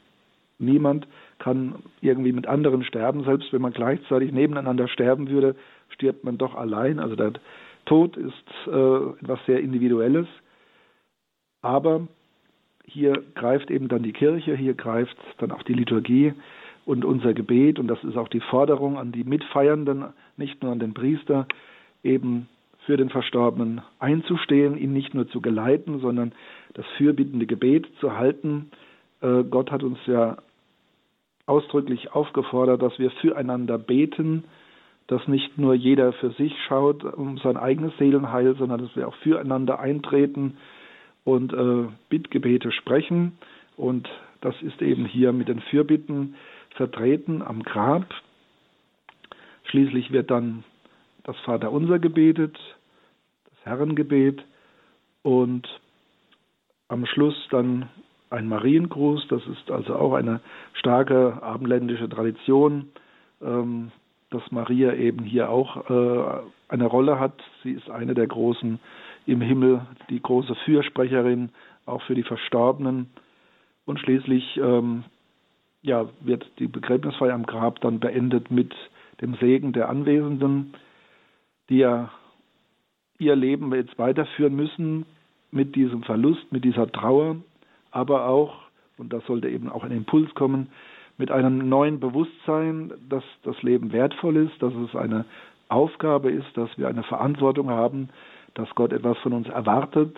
[0.59, 1.07] niemand
[1.39, 3.25] kann irgendwie mit anderen sterben.
[3.25, 5.55] Selbst wenn man gleichzeitig nebeneinander sterben würde,
[5.89, 6.99] stirbt man doch allein.
[6.99, 7.33] Also der
[7.89, 8.33] Tod ist
[8.67, 10.27] äh, etwas sehr Individuelles.
[11.63, 12.07] Aber
[12.85, 16.35] hier greift eben dann die Kirche, hier greift dann auch die Liturgie
[16.85, 17.79] und unser Gebet.
[17.79, 20.05] Und das ist auch die Forderung an die Mitfeiernden,
[20.37, 21.47] nicht nur an den Priester,
[22.03, 22.49] eben
[22.87, 26.33] für den Verstorbenen einzustehen, ihn nicht nur zu geleiten, sondern
[26.75, 28.71] das fürbittende Gebet zu halten.
[29.21, 30.39] Äh, Gott hat uns ja
[31.47, 34.45] ausdrücklich aufgefordert, dass wir füreinander beten,
[35.09, 39.17] dass nicht nur jeder für sich schaut um sein eigenes Seelenheil, sondern dass wir auch
[39.17, 40.59] füreinander eintreten
[41.25, 43.39] und äh, Bittgebete sprechen.
[43.77, 44.09] Und
[44.41, 46.37] das ist eben hier mit den Fürbitten
[46.77, 48.07] vertreten am Grab.
[49.65, 50.63] Schließlich wird dann
[51.25, 52.57] das Vaterunser gebetet,
[53.65, 54.43] Herrengebet
[55.23, 55.69] und
[56.89, 57.89] am Schluss dann
[58.31, 59.27] ein Mariengruß.
[59.29, 60.41] Das ist also auch eine
[60.75, 62.89] starke abendländische Tradition,
[63.43, 63.91] ähm,
[64.31, 67.41] dass Maria eben hier auch äh, eine Rolle hat.
[67.63, 68.79] Sie ist eine der großen
[69.27, 71.51] im Himmel, die große Fürsprecherin
[71.87, 73.11] auch für die Verstorbenen.
[73.87, 75.05] Und schließlich ähm,
[75.83, 78.75] ja, wird die Begräbnisfeier am Grab dann beendet mit
[79.21, 80.75] dem Segen der Anwesenden,
[81.69, 82.11] die ja
[83.19, 85.07] ihr Leben jetzt weiterführen müssen
[85.51, 87.37] mit diesem Verlust, mit dieser Trauer,
[87.91, 88.55] aber auch,
[88.97, 90.69] und das sollte eben auch ein Impuls kommen,
[91.19, 95.25] mit einem neuen Bewusstsein, dass das Leben wertvoll ist, dass es eine
[95.69, 98.09] Aufgabe ist, dass wir eine Verantwortung haben,
[98.55, 100.17] dass Gott etwas von uns erwartet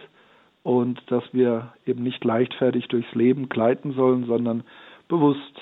[0.63, 4.63] und dass wir eben nicht leichtfertig durchs Leben gleiten sollen, sondern
[5.09, 5.59] bewusst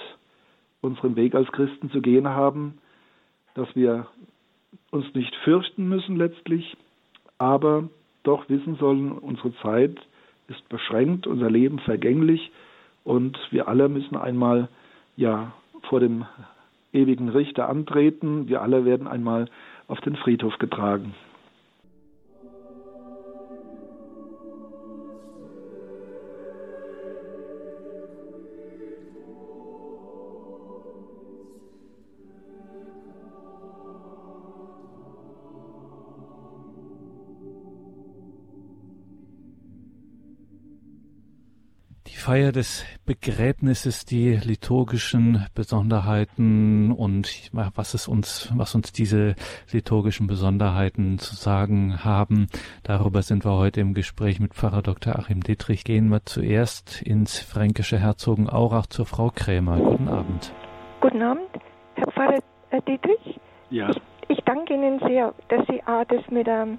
[0.81, 2.79] unseren Weg als Christen zu gehen haben,
[3.55, 4.07] dass wir
[4.91, 6.77] uns nicht fürchten müssen letztlich,
[7.39, 7.89] aber
[8.25, 9.97] doch wissen sollen, unsere Zeit
[10.49, 12.51] ist beschränkt, unser Leben vergänglich
[13.05, 14.69] und wir alle müssen einmal
[15.19, 15.53] ja
[15.89, 16.25] vor dem
[16.93, 18.49] ewigen Richter antreten.
[18.49, 19.47] Wir alle werden einmal
[19.89, 21.15] auf den Friedhof getragen.
[42.29, 49.35] Feier des Begräbnisses, die liturgischen Besonderheiten und was es uns, was uns diese
[49.73, 52.49] liturgischen Besonderheiten zu sagen haben.
[52.83, 55.19] Darüber sind wir heute im Gespräch mit Pfarrer Dr.
[55.19, 55.85] Achim Dietrich.
[55.85, 59.79] Gehen wir zuerst ins fränkische Herzogenaurach zur Frau Krämer.
[59.79, 60.53] Guten Abend.
[61.01, 61.49] Guten Abend,
[61.95, 62.41] Herr Pfarrer
[62.87, 63.41] Dietrich.
[63.71, 63.89] Ja.
[63.89, 66.77] Ich, ich danke Ihnen sehr, dass Sie A, das mit der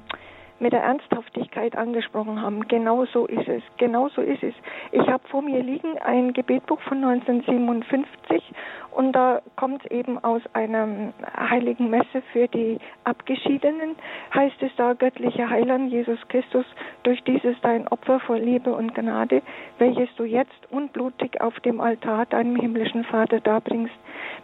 [0.59, 2.67] mit der Ernsthaftigkeit angesprochen haben.
[2.67, 3.63] Genau so ist es.
[3.77, 4.53] Genau so ist es.
[4.91, 8.43] Ich habe vor mir liegen ein Gebetbuch von 1957
[8.91, 13.95] und da kommt es eben aus einer heiligen Messe für die Abgeschiedenen,
[14.33, 16.65] heißt es da, göttlicher Heiland Jesus Christus,
[17.03, 19.41] durch dieses dein Opfer vor Liebe und Gnade,
[19.77, 23.93] welches du jetzt unblutig auf dem Altar deinem himmlischen Vater darbringst,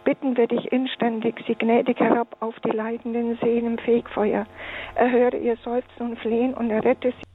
[0.04, 4.46] bitten wir dich inständig, sie gnädig herab auf die leidenden Seelen im Fegfeuer.
[4.94, 7.26] Erhöre ihr Seufzen und Flehen und errette sie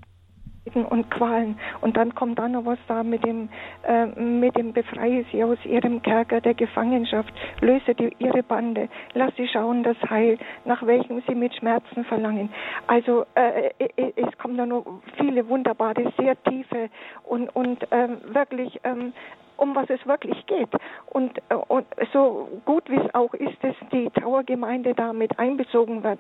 [0.74, 1.58] und Qualen.
[1.82, 3.50] Und dann kommt dann noch was da mit dem,
[3.88, 9.36] äh, mit dem Befreie sie aus ihrem Kerker der Gefangenschaft, löse die, ihre Bande, lass
[9.36, 12.50] sie schauen das Heil, nach welchem sie mit Schmerzen verlangen.
[12.88, 13.72] Also äh,
[14.16, 14.86] es kommen da noch
[15.18, 16.90] viele wunderbare, sehr tiefe
[17.24, 19.14] und, und ähm, wirklich ähm,
[19.62, 20.70] um was es wirklich geht.
[21.06, 26.04] Und, äh, und so gut wie es auch ist, dass die Trauergemeinde da mit einbezogen
[26.04, 26.20] wird.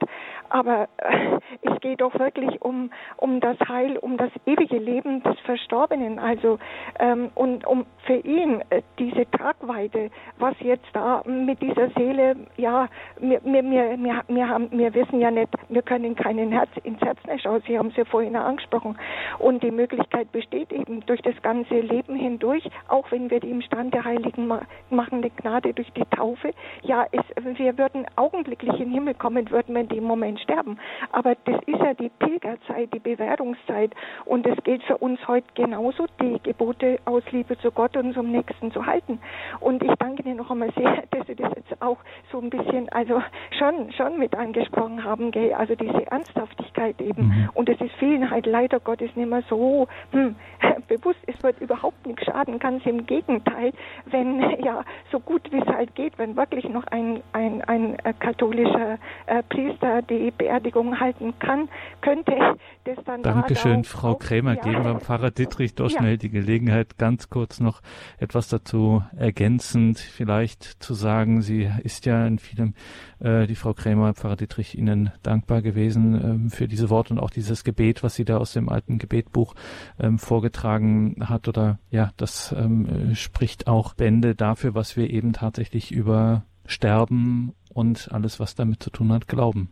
[0.50, 5.40] Aber äh, es geht doch wirklich um, um das Heil, um das ewige Leben des
[5.40, 6.20] Verstorbenen.
[6.20, 6.60] Also
[7.00, 12.90] ähm, und um für ihn äh, diese Tragweite, was jetzt da mit dieser Seele, ja,
[13.20, 17.18] wir, wir, wir, wir, haben, wir wissen ja nicht, wir können keinen Herz ins Herz
[17.26, 17.64] nicht schauen.
[17.66, 19.00] Sie haben es ja vorhin angesprochen.
[19.40, 23.62] Und die Möglichkeit besteht eben durch das ganze Leben hindurch, auch wenn wir die im
[23.62, 24.52] Stand der Heiligen
[24.89, 26.52] machende Gnade durch die Taufe.
[26.84, 27.24] Ja, es,
[27.58, 30.78] wir würden augenblicklich in den Himmel kommen, würden wir in dem Moment sterben.
[31.12, 33.96] Aber das ist ja die Pilgerzeit, die Bewährungszeit.
[34.26, 38.32] Und es gilt für uns heute genauso, die Gebote aus Liebe zu Gott und zum
[38.32, 39.20] Nächsten zu halten.
[39.62, 41.98] Und ich danke Ihnen noch einmal sehr, dass Sie das jetzt auch
[42.32, 43.22] so ein bisschen, also
[43.58, 45.54] schon, schon mit angesprochen haben, gell?
[45.54, 47.28] also diese Ernsthaftigkeit eben.
[47.28, 47.50] Mhm.
[47.54, 50.36] Und es ist vielen halt leider Gottes nicht mehr so hm,
[50.89, 51.20] bewusst.
[51.28, 53.74] Es wird überhaupt nichts schaden, es im Gegenteil Gegenteil,
[54.06, 58.14] wenn ja so gut wie es halt geht, wenn wirklich noch ein, ein, ein äh,
[58.20, 61.70] katholischer äh, Priester die Beerdigung halten kann,
[62.02, 63.24] könnte das dann.
[63.24, 64.56] Dankeschön, Frau Krämer.
[64.56, 67.82] Ja, Geben wir Pfarrer Dittrich doch schnell die Gelegenheit, ganz kurz noch
[68.18, 71.42] etwas dazu ergänzend vielleicht zu sagen.
[71.42, 72.74] Sie ist ja in vielem,
[73.20, 77.30] äh, die Frau Krämer, Pfarrer Dittrich, Ihnen dankbar gewesen ähm, für diese Worte und auch
[77.30, 79.56] dieses Gebet, was sie da aus dem alten Gebetbuch
[80.00, 85.92] ähm, vorgetragen hat oder ja, das ähm, spricht auch Bände dafür, was wir eben tatsächlich
[85.92, 89.70] über Sterben und alles, was damit zu tun hat, glauben.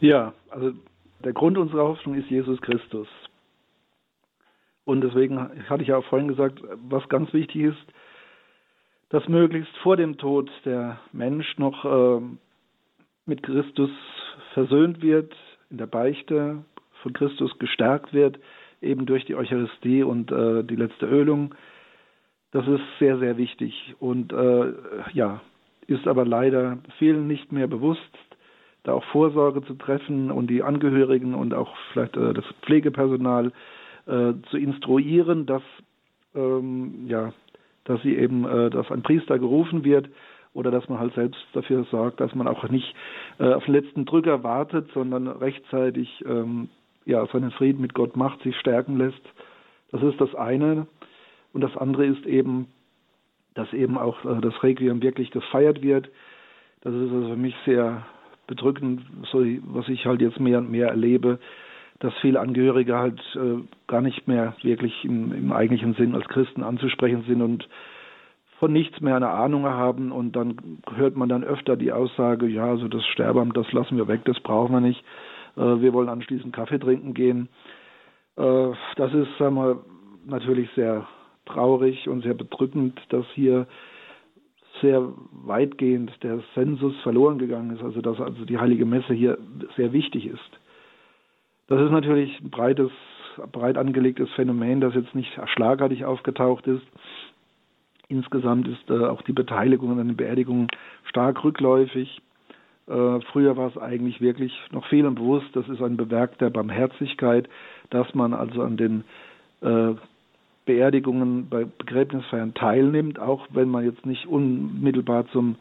[0.00, 0.72] Ja, also
[1.24, 3.08] der Grund unserer Hoffnung ist Jesus Christus.
[4.84, 7.86] Und deswegen hatte ich ja auch vorhin gesagt, was ganz wichtig ist,
[9.08, 12.20] dass möglichst vor dem Tod der Mensch noch äh,
[13.24, 13.90] mit Christus
[14.54, 15.34] versöhnt wird,
[15.70, 16.64] in der Beichte
[17.02, 18.38] von Christus gestärkt wird,
[18.80, 21.54] eben durch die Eucharistie und äh, die letzte Ölung
[22.56, 24.72] das ist sehr, sehr wichtig und äh,
[25.12, 25.42] ja,
[25.88, 28.00] ist aber leider vielen nicht mehr bewusst,
[28.82, 33.52] da auch Vorsorge zu treffen und die Angehörigen und auch vielleicht äh, das Pflegepersonal
[34.06, 35.62] äh, zu instruieren, dass
[36.34, 37.34] ähm, ja,
[37.84, 40.08] dass sie eben, äh, dass ein Priester gerufen wird
[40.54, 42.94] oder dass man halt selbst dafür sorgt, dass man auch nicht
[43.38, 46.70] äh, auf den letzten Drücker wartet, sondern rechtzeitig ähm,
[47.04, 49.20] ja seinen Frieden mit Gott macht, sich stärken lässt.
[49.92, 50.86] Das ist das eine.
[51.56, 52.66] Und das andere ist eben,
[53.54, 56.10] dass eben auch äh, das Requiem wirklich gefeiert wird.
[56.82, 58.04] Das ist also für mich sehr
[58.46, 59.00] bedrückend,
[59.32, 59.38] so,
[59.68, 61.38] was ich halt jetzt mehr und mehr erlebe,
[62.00, 66.62] dass viele Angehörige halt äh, gar nicht mehr wirklich im, im, eigentlichen Sinn als Christen
[66.62, 67.66] anzusprechen sind und
[68.58, 72.66] von nichts mehr eine Ahnung haben und dann hört man dann öfter die Aussage, ja,
[72.66, 75.02] also das Sterbeamt, das lassen wir weg, das brauchen wir nicht,
[75.56, 77.48] äh, wir wollen anschließend Kaffee trinken gehen.
[78.36, 79.82] Äh, das ist, sagen wir,
[80.26, 81.06] natürlich sehr
[81.46, 83.66] traurig und sehr bedrückend, dass hier
[84.80, 89.38] sehr weitgehend der Sensus verloren gegangen ist, also dass also die heilige Messe hier
[89.76, 90.60] sehr wichtig ist.
[91.68, 92.90] Das ist natürlich ein breites,
[93.52, 96.86] breit angelegtes Phänomen, das jetzt nicht schlagartig aufgetaucht ist.
[98.08, 100.68] Insgesamt ist äh, auch die Beteiligung an den Beerdigungen
[101.04, 102.20] stark rückläufig.
[102.86, 107.48] Äh, früher war es eigentlich wirklich noch vielen bewusst, das ist ein Bewerk der Barmherzigkeit,
[107.90, 109.04] dass man also an den
[109.60, 109.94] äh,
[110.66, 115.56] Beerdigungen bei Begräbnisfeiern teilnimmt, auch wenn man jetzt nicht unmittelbar zum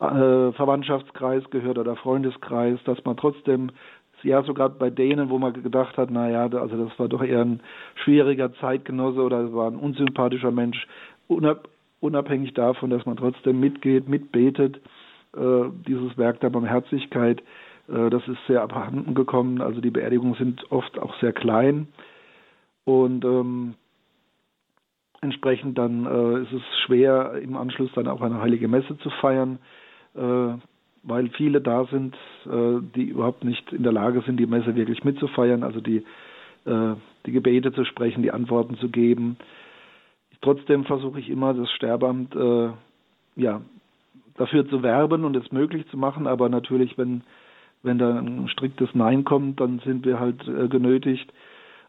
[0.00, 3.70] äh, Verwandtschaftskreis gehört oder Freundeskreis, dass man trotzdem
[4.22, 7.40] ja sogar bei denen, wo man gedacht hat, na ja, also das war doch eher
[7.40, 7.60] ein
[7.94, 10.86] schwieriger Zeitgenosse oder war ein unsympathischer Mensch,
[12.00, 14.80] unabhängig davon, dass man trotzdem mitgeht, mitbetet,
[15.36, 17.40] äh, dieses Werk der Barmherzigkeit,
[17.88, 19.60] äh, das ist sehr abhanden gekommen.
[19.60, 21.88] Also die Beerdigungen sind oft auch sehr klein
[22.84, 23.74] und ähm,
[25.20, 29.58] entsprechend dann äh, ist es schwer, im Anschluss dann auch eine heilige Messe zu feiern.
[30.14, 30.54] Äh,
[31.02, 32.14] weil viele da sind,
[32.46, 36.04] äh, die überhaupt nicht in der Lage sind, die Messe wirklich mitzufeiern, also die,
[36.66, 36.94] äh,
[37.26, 39.36] die Gebete zu sprechen, die Antworten zu geben.
[40.42, 42.70] Trotzdem versuche ich immer, das Sterbeamt äh,
[43.36, 43.62] ja,
[44.36, 47.22] dafür zu werben und es möglich zu machen, aber natürlich, wenn,
[47.82, 51.32] wenn da ein striktes Nein kommt, dann sind wir halt äh, genötigt,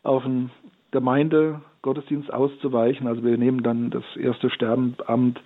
[0.04, 0.52] auf einen
[1.82, 3.08] Gemeindegottesdienst auszuweichen.
[3.08, 5.42] Also wir nehmen dann das erste Sterbeamt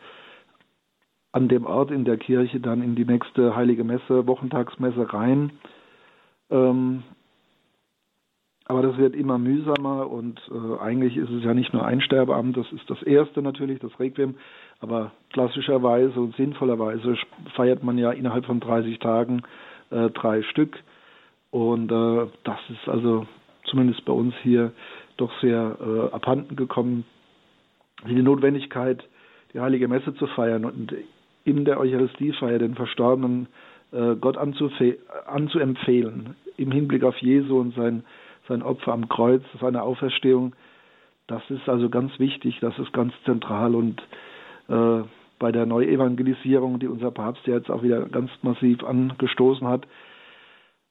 [1.31, 5.51] an dem Ort in der Kirche dann in die nächste heilige Messe, Wochentagsmesse rein.
[6.49, 7.03] Ähm,
[8.67, 12.57] aber das wird immer mühsamer und äh, eigentlich ist es ja nicht nur ein Sterbeamt,
[12.57, 14.35] das ist das erste natürlich, das Requiem,
[14.79, 17.15] aber klassischerweise und sinnvollerweise
[17.55, 19.43] feiert man ja innerhalb von 30 Tagen
[19.91, 20.77] äh, drei Stück
[21.51, 23.27] und äh, das ist also
[23.65, 24.71] zumindest bei uns hier
[25.17, 27.05] doch sehr äh, abhanden gekommen.
[28.07, 29.03] Die Notwendigkeit,
[29.53, 30.93] die heilige Messe zu feiern und
[31.43, 33.47] in der Eucharistiefeier den Verstorbenen
[33.91, 38.03] äh, Gott anzuempfehlen, im Hinblick auf Jesu und sein,
[38.47, 40.55] sein Opfer am Kreuz, seine Auferstehung.
[41.27, 44.01] Das ist also ganz wichtig, das ist ganz zentral und
[44.67, 45.01] äh,
[45.39, 49.85] bei der Neuevangelisierung, die unser Papst jetzt auch wieder ganz massiv angestoßen hat,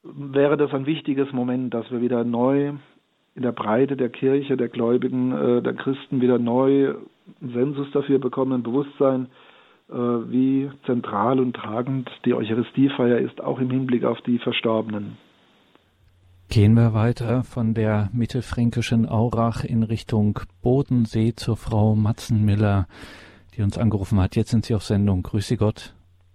[0.03, 2.75] wäre das ein wichtiges Moment, dass wir wieder neu
[3.35, 6.95] in der Breite der Kirche, der Gläubigen, äh, der Christen wieder neu
[7.41, 9.29] einen Sensus dafür bekommen, ein Bewusstsein,
[9.91, 15.17] äh, wie zentral und tragend die Eucharistiefeier ist, auch im Hinblick auf die Verstorbenen.
[16.51, 22.87] Gehen wir weiter von der mittelfränkischen Aurach in Richtung Bodensee zur Frau Matzenmiller,
[23.57, 24.37] die uns angerufen hat.
[24.37, 25.23] Jetzt sind Sie auf Sendung.
[25.23, 25.95] Grüße Gott.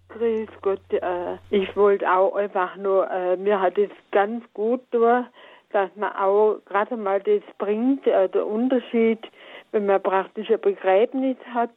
[0.10, 0.82] Grüß Gott.
[0.90, 5.26] Äh, ich wollte auch einfach nur, äh, mir hat es ganz gut durch,
[5.72, 9.20] dass man auch gerade mal das bringt, der Unterschied,
[9.72, 11.72] wenn man praktisch ein Begräbnis hat,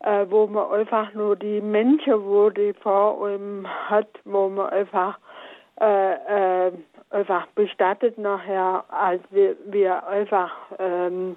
[0.00, 5.18] äh, wo man einfach nur die Menschen, wo die vor einem hat, wo man einfach
[5.80, 6.72] äh, äh,
[7.10, 11.36] einfach bestattet nachher, als wir, wir einfach ähm,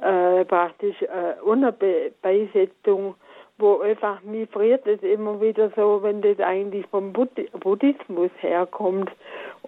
[0.00, 3.14] äh, praktisch äh, Beisetzung,
[3.58, 9.10] wo einfach mir friert es immer wieder so, wenn das eigentlich vom Buddhismus herkommt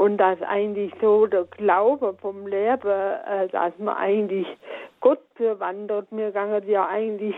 [0.00, 4.46] und dass eigentlich so der Glaube vom Leben, äh, dass man eigentlich
[5.00, 7.36] Gott verwandert, mir gangen ja eigentlich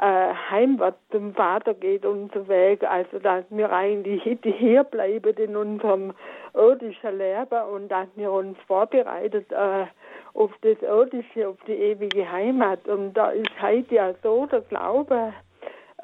[0.00, 6.12] äh, heimwärts zum Vater geht unser Weg, also dass wir eigentlich hier bleiben in unserem
[6.54, 9.86] irdischen Leben und dass wir uns vorbereitet äh,
[10.34, 12.86] auf das irdische, auf die ewige Heimat.
[12.86, 15.32] Und da ist heute ja so der Glaube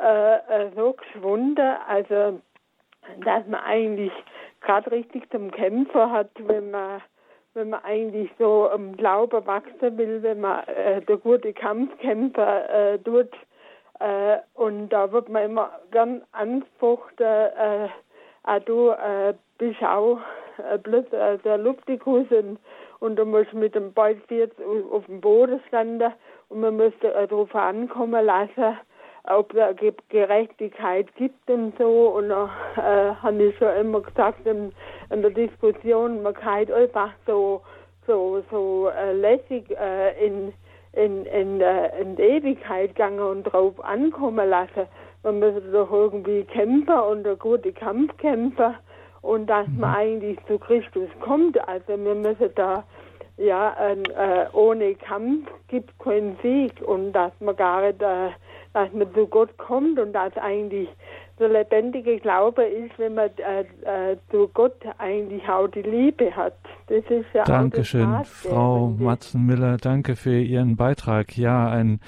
[0.00, 2.40] äh, äh so geschwunden, also
[3.24, 4.12] dass man eigentlich
[4.64, 7.00] gerade richtig zum Kämpfer hat, wenn man
[7.54, 12.98] wenn man eigentlich so im Glauben wachsen will, wenn man äh, der gute Kampfkämpfer äh,
[12.98, 13.30] tut,
[14.00, 17.88] äh, und da wird man immer gern angefochten, äh,
[18.42, 20.18] ah, du äh, bist auch
[20.68, 22.58] äh, bloß äh, der Luftikus und,
[22.98, 24.60] und du musst mit dem Beut jetzt
[24.90, 26.12] auf dem Boden standen
[26.48, 28.78] und man müsste äh, darauf ankommen lassen,
[29.24, 32.08] ob es Gerechtigkeit gibt und so.
[32.10, 34.72] Und da äh, habe ich schon immer gesagt in,
[35.10, 37.62] in der Diskussion, man kann einfach so,
[38.06, 40.52] so, so äh, lässig äh, in
[40.96, 44.86] in, in, äh, in Ewigkeit gegangen und drauf ankommen lassen.
[45.22, 48.74] Man müsste doch irgendwie kämpfen und ein guter Kampfkämpfer
[49.22, 49.96] und dass man mhm.
[49.96, 51.58] eigentlich zu Christus kommt.
[51.68, 52.84] Also wir müssen da
[53.36, 58.30] ja äh, ohne Kampf gibt keinen Sieg und dass man gar nicht, äh,
[58.74, 60.88] dass man zu Gott kommt und dass eigentlich
[61.38, 63.62] der lebendige Glaube ist, wenn man äh,
[64.12, 66.56] äh, zu Gott eigentlich auch die Liebe hat.
[66.88, 69.78] Das ist ja Dankeschön, auch Frau Matzenmüller.
[69.78, 71.36] Danke für Ihren Beitrag.
[71.36, 72.00] Ja, ein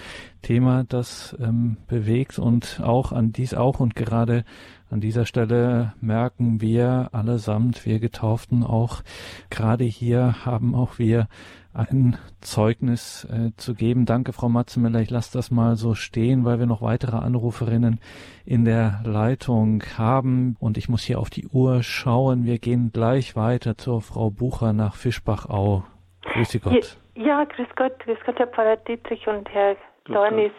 [0.42, 4.44] Thema, das ähm, bewegt und auch an dies auch und gerade
[4.90, 9.02] an dieser Stelle merken wir allesamt, wir Getauften auch,
[9.50, 11.28] gerade hier haben auch wir
[11.76, 14.06] ein Zeugnis äh, zu geben.
[14.06, 15.00] Danke, Frau Matzenmüller.
[15.00, 18.00] Ich lasse das mal so stehen, weil wir noch weitere Anruferinnen
[18.46, 20.56] in der Leitung haben.
[20.58, 22.44] Und ich muss hier auf die Uhr schauen.
[22.44, 25.84] Wir gehen gleich weiter zur Frau Bucher nach Fischbachau.
[26.22, 26.98] Grüße Gott.
[27.14, 27.98] Ja, grüß Gott.
[28.00, 29.76] Grüß Gott, Herr Pfarrer Dietrich und Herr
[30.06, 30.52] Dornis.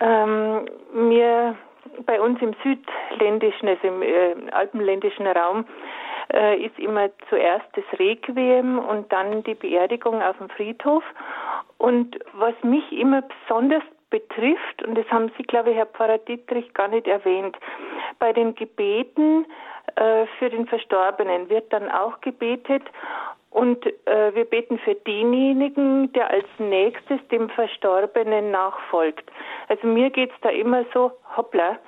[0.00, 0.66] Ähm,
[1.08, 1.56] mir
[2.04, 5.66] bei uns im südländischen, also im äh, alpenländischen Raum,
[6.32, 11.04] äh, ist immer zuerst das Requiem und dann die Beerdigung auf dem Friedhof.
[11.78, 16.72] Und was mich immer besonders betrifft, und das haben Sie, glaube ich, Herr Pfarrer Dietrich
[16.74, 17.56] gar nicht erwähnt,
[18.18, 19.46] bei den Gebeten
[19.96, 22.82] äh, für den Verstorbenen wird dann auch gebetet
[23.56, 29.30] und äh, wir beten für denjenigen, der als nächstes dem Verstorbenen nachfolgt.
[29.68, 31.78] Also mir geht's da immer so, hoppla,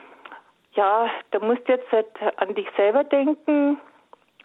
[0.73, 2.07] ja, da musst du jetzt halt
[2.37, 3.79] an dich selber denken,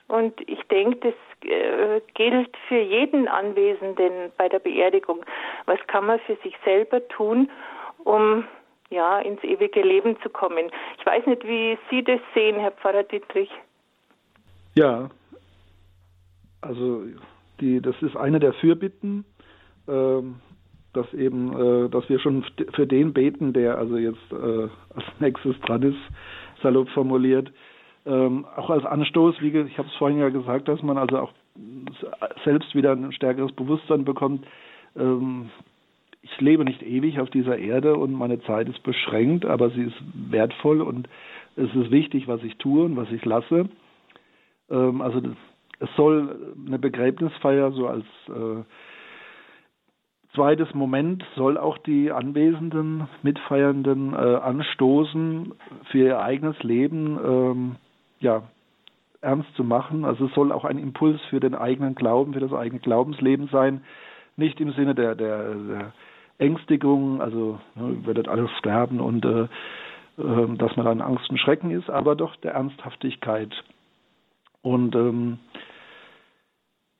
[0.09, 5.24] und ich denke, das äh, gilt für jeden Anwesenden bei der Beerdigung.
[5.65, 7.49] Was kann man für sich selber tun,
[8.03, 8.45] um
[8.89, 10.69] ja ins ewige Leben zu kommen?
[10.99, 13.49] Ich weiß nicht, wie Sie das sehen, Herr Pfarrer Dietrich.
[14.76, 15.09] Ja,
[16.64, 17.03] also
[17.59, 19.26] die, das ist eine der Fürbitten,
[19.88, 20.22] äh,
[20.93, 25.59] dass eben, äh, dass wir schon für den beten, der also jetzt äh, als nächstes
[25.61, 25.99] dran ist,
[26.61, 27.51] salopp formuliert,
[28.05, 31.32] ähm, auch als Anstoß, wie ich habe es vorhin ja gesagt, dass man also auch
[32.43, 34.45] selbst wieder ein stärkeres Bewusstsein bekommt.
[34.97, 35.49] Ähm,
[36.22, 40.03] ich lebe nicht ewig auf dieser Erde und meine Zeit ist beschränkt, aber sie ist
[40.30, 41.07] wertvoll und
[41.55, 43.70] es ist wichtig, was ich tue und was ich lasse.
[44.70, 45.22] Ähm, also
[45.84, 48.64] es soll eine Begräbnisfeier so als äh,
[50.34, 55.54] zweites Moment soll auch die anwesenden Mitfeiernden äh, anstoßen,
[55.92, 57.76] für ihr eigenes Leben ähm,
[58.20, 58.44] ja,
[59.22, 60.06] ernst zu machen.
[60.06, 63.84] Also es soll auch ein Impuls für den eigenen Glauben, für das eigene Glaubensleben sein.
[64.38, 65.94] Nicht im Sinne der, der, der
[66.40, 69.44] Ängstigung, also ne, werdet alle sterben und äh,
[70.18, 73.52] äh, dass man dann Angst und Schrecken ist, aber doch der Ernsthaftigkeit.
[74.64, 75.40] Und ähm,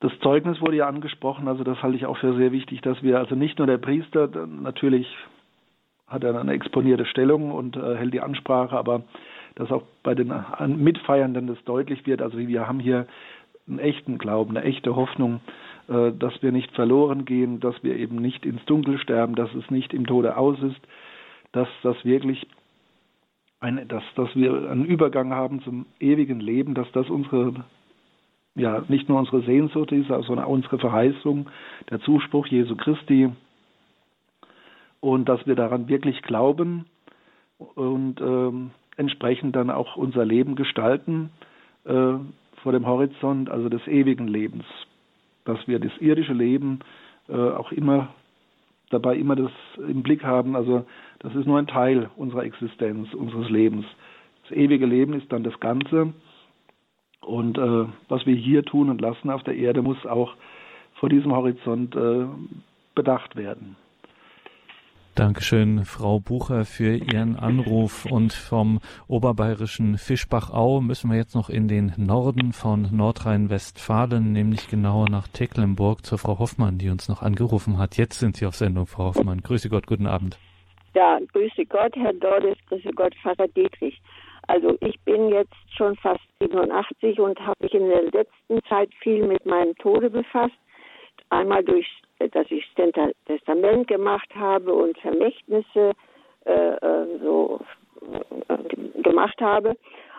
[0.04, 3.18] das Zeugnis wurde ja angesprochen, also das halte ich auch für sehr wichtig, dass wir
[3.18, 5.06] also nicht nur der Priester, natürlich
[6.06, 9.04] hat er eine exponierte Stellung und äh, hält die Ansprache, aber
[9.54, 10.30] dass auch bei den
[10.76, 12.20] Mitfeiernden das deutlich wird.
[12.20, 13.06] Also wir haben hier
[13.66, 15.40] einen echten Glauben, eine echte Hoffnung,
[15.88, 19.70] äh, dass wir nicht verloren gehen, dass wir eben nicht ins Dunkel sterben, dass es
[19.70, 20.80] nicht im Tode aus ist,
[21.52, 22.46] dass das wirklich
[23.60, 27.64] eine, dass, dass wir einen Übergang haben zum ewigen Leben, dass das unsere
[28.54, 31.48] ja nicht nur unsere Sehnsucht ist, sondern auch unsere Verheißung,
[31.90, 33.30] der Zuspruch Jesu Christi
[35.00, 36.86] und dass wir daran wirklich glauben
[37.58, 41.30] und ähm, entsprechend dann auch unser Leben gestalten
[41.84, 42.14] äh,
[42.62, 44.64] vor dem Horizont, also des ewigen Lebens.
[45.44, 46.80] Dass wir das irdische Leben
[47.28, 48.08] äh, auch immer
[48.90, 50.86] dabei immer das im Blick haben, also
[51.18, 53.84] das ist nur ein Teil unserer Existenz, unseres Lebens.
[54.42, 56.12] Das ewige Leben ist dann das Ganze.
[57.24, 60.34] Und äh, was wir hier tun und lassen auf der Erde, muss auch
[60.94, 62.26] vor diesem Horizont äh,
[62.94, 63.76] bedacht werden.
[65.14, 68.04] Dankeschön, Frau Bucher, für Ihren Anruf.
[68.04, 75.08] Und vom oberbayerischen Fischbachau müssen wir jetzt noch in den Norden von Nordrhein-Westfalen, nämlich genauer
[75.08, 77.96] nach Tecklenburg, zur Frau Hoffmann, die uns noch angerufen hat.
[77.96, 79.40] Jetzt sind Sie auf Sendung, Frau Hoffmann.
[79.40, 80.36] Grüße Gott, guten Abend.
[80.94, 84.00] Ja, grüße Gott, Herr Dordes, grüße Gott, Pfarrer Dietrich.
[84.46, 89.26] Also ich bin jetzt schon fast 87 und habe mich in der letzten Zeit viel
[89.26, 90.54] mit meinem Tode befasst.
[91.30, 91.86] Einmal durch
[92.18, 92.64] dass ich
[93.26, 95.92] Testament gemacht habe und Vermächtnisse
[96.44, 97.60] äh, äh, so
[98.48, 99.76] äh, gemacht habe.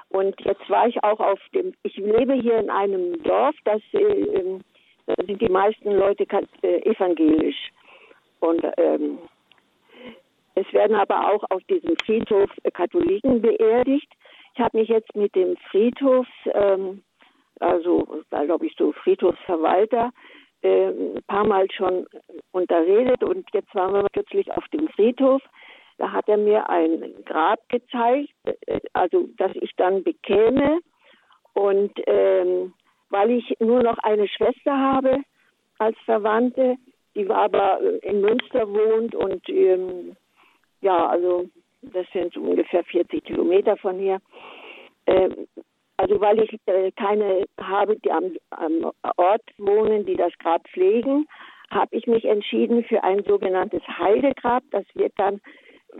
[0.09, 4.59] Und jetzt war ich auch auf dem, ich lebe hier in einem Dorf, das äh,
[5.07, 6.25] da sind die meisten Leute
[6.61, 7.71] äh, evangelisch.
[8.39, 9.19] Und ähm,
[10.55, 14.11] es werden aber auch auf diesem Friedhof Katholiken beerdigt.
[14.55, 17.03] Ich habe mich jetzt mit dem Friedhof, ähm,
[17.59, 20.11] also glaube ich so Friedhofsverwalter,
[20.61, 22.07] äh, ein paar Mal schon
[22.53, 25.41] unterredet und jetzt waren wir plötzlich auf dem Friedhof.
[25.97, 30.79] Da hat er mir ein Grab gezeigt, äh, also dass ich dann bekäme.
[31.53, 32.73] Und ähm,
[33.09, 35.17] weil ich nur noch eine Schwester habe
[35.79, 36.77] als Verwandte,
[37.13, 40.15] die war aber in Münster wohnt und ähm,
[40.79, 41.49] ja, also
[41.93, 44.19] das sind ungefähr 40 Kilometer von hier.
[45.07, 45.47] Ähm,
[45.97, 51.27] also weil ich äh, keine habe, die am, am, Ort wohnen, die das Grab pflegen,
[51.71, 54.63] habe ich mich entschieden für ein sogenanntes Heidegrab.
[54.71, 55.39] Das wird dann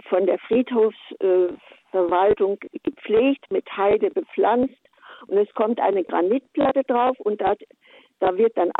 [0.09, 4.75] von der Friedhofsverwaltung äh, gepflegt, mit Heide bepflanzt
[5.27, 7.55] und es kommt eine Granitplatte drauf und da,
[8.19, 8.71] da wird dann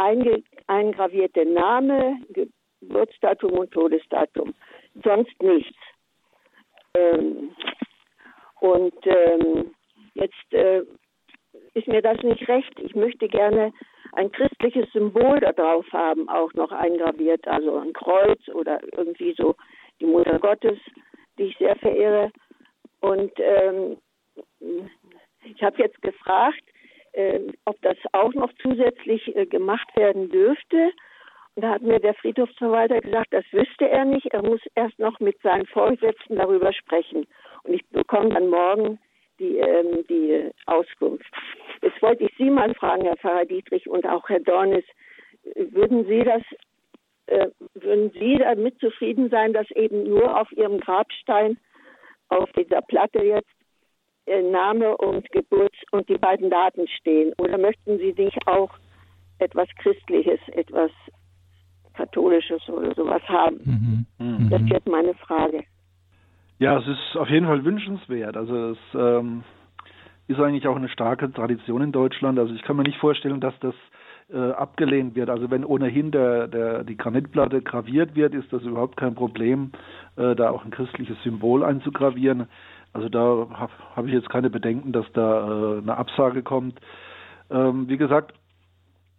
[0.67, 2.17] eingraviert der Name,
[2.81, 4.53] Geburtsdatum und Todesdatum.
[5.03, 5.77] Sonst nichts.
[6.95, 7.55] Ähm,
[8.59, 9.71] und ähm,
[10.13, 10.83] jetzt äh,
[11.73, 12.79] ist mir das nicht recht.
[12.79, 13.73] Ich möchte gerne
[14.13, 19.55] ein christliches Symbol da drauf haben, auch noch eingraviert, also ein Kreuz oder irgendwie so
[19.99, 20.79] die Mutter Gottes,
[21.37, 22.31] die ich sehr verehre.
[23.01, 23.97] Und ähm,
[25.43, 26.63] ich habe jetzt gefragt,
[27.13, 30.91] äh, ob das auch noch zusätzlich äh, gemacht werden dürfte.
[31.57, 34.27] Da hat mir der Friedhofsverwalter gesagt, das wüsste er nicht.
[34.33, 37.25] Er muss erst noch mit seinen Vorgesetzten darüber sprechen.
[37.63, 38.99] Und ich bekomme dann morgen
[39.39, 41.31] die, ähm, die Auskunft.
[41.81, 44.83] Jetzt wollte ich Sie mal fragen, Herr Pfarrer Dietrich und auch Herr Dornis,
[45.55, 46.41] würden Sie das,
[47.27, 51.57] äh, würden Sie damit zufrieden sein, dass eben nur auf Ihrem Grabstein,
[52.29, 53.49] auf dieser Platte jetzt,
[54.25, 57.33] äh, Name und Geburt und die beiden Daten stehen?
[57.37, 58.71] Oder möchten Sie nicht auch
[59.39, 60.91] etwas Christliches, etwas
[61.95, 63.59] Katholisches oder sowas haben?
[63.63, 64.05] Mhm.
[64.25, 64.49] Mhm.
[64.49, 65.63] Das ist jetzt meine Frage.
[66.59, 68.37] Ja, es ist auf jeden Fall wünschenswert.
[68.37, 69.43] Also es ähm,
[70.27, 72.39] ist eigentlich auch eine starke Tradition in Deutschland.
[72.39, 73.75] Also ich kann mir nicht vorstellen, dass das
[74.31, 75.29] äh, abgelehnt wird.
[75.29, 79.71] Also wenn ohnehin der, der, die Granitplatte graviert wird, ist das überhaupt kein Problem,
[80.15, 82.47] äh, da auch ein christliches Symbol einzugravieren.
[82.93, 86.79] Also da habe hab ich jetzt keine Bedenken, dass da äh, eine Absage kommt.
[87.51, 88.33] Ähm, wie gesagt,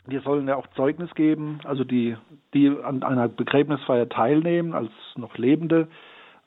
[0.07, 2.17] wir sollen ja auch Zeugnis geben, also die,
[2.55, 5.89] die an einer Begräbnisfeier teilnehmen als noch Lebende.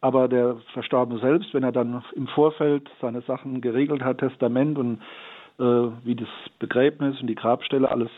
[0.01, 5.01] Aber der Verstorbene selbst, wenn er dann im Vorfeld seine Sachen geregelt hat, Testament und
[5.59, 5.63] äh,
[6.03, 8.09] wie das Begräbnis und die Grabstelle alles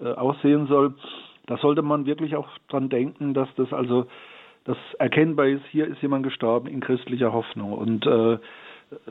[0.00, 0.94] äh, aussehen soll,
[1.46, 4.06] da sollte man wirklich auch dran denken, dass das also
[4.64, 7.72] das erkennbar ist, hier ist jemand gestorben in christlicher Hoffnung.
[7.72, 8.38] Und äh,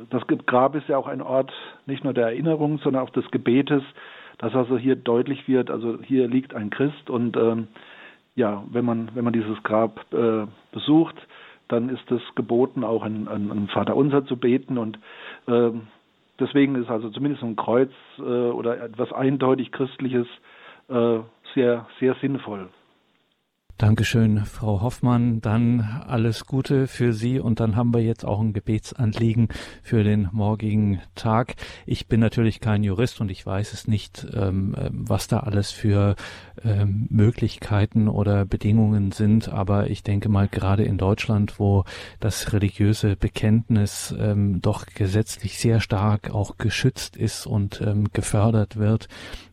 [0.10, 1.52] das Grab ist ja auch ein Ort
[1.86, 3.84] nicht nur der Erinnerung, sondern auch des Gebetes,
[4.38, 7.68] dass also hier deutlich wird, also hier liegt ein Christ und ähm,
[8.36, 11.16] ja, wenn man wenn man dieses Grab äh, besucht,
[11.68, 15.00] dann ist es geboten, auch ein, ein, ein Vaterunser zu beten und
[15.48, 15.72] äh,
[16.40, 20.28] deswegen ist also zumindest ein Kreuz äh, oder etwas eindeutig Christliches
[20.90, 21.20] äh,
[21.54, 22.70] sehr, sehr sinnvoll.
[23.78, 25.40] Dankeschön, Frau Hoffmann.
[25.40, 29.50] Dann alles Gute für Sie und dann haben wir jetzt auch ein Gebetsanliegen
[29.84, 31.54] für den morgigen Tag.
[31.86, 36.16] Ich bin natürlich kein Jurist und ich weiß es nicht, ähm, was da alles für
[36.64, 41.84] ähm, Möglichkeiten oder Bedingungen sind, aber ich denke mal gerade in Deutschland, wo
[42.20, 49.08] das religiöse Bekenntnis ähm, doch gesetzlich sehr stark auch geschützt ist und gefördert wird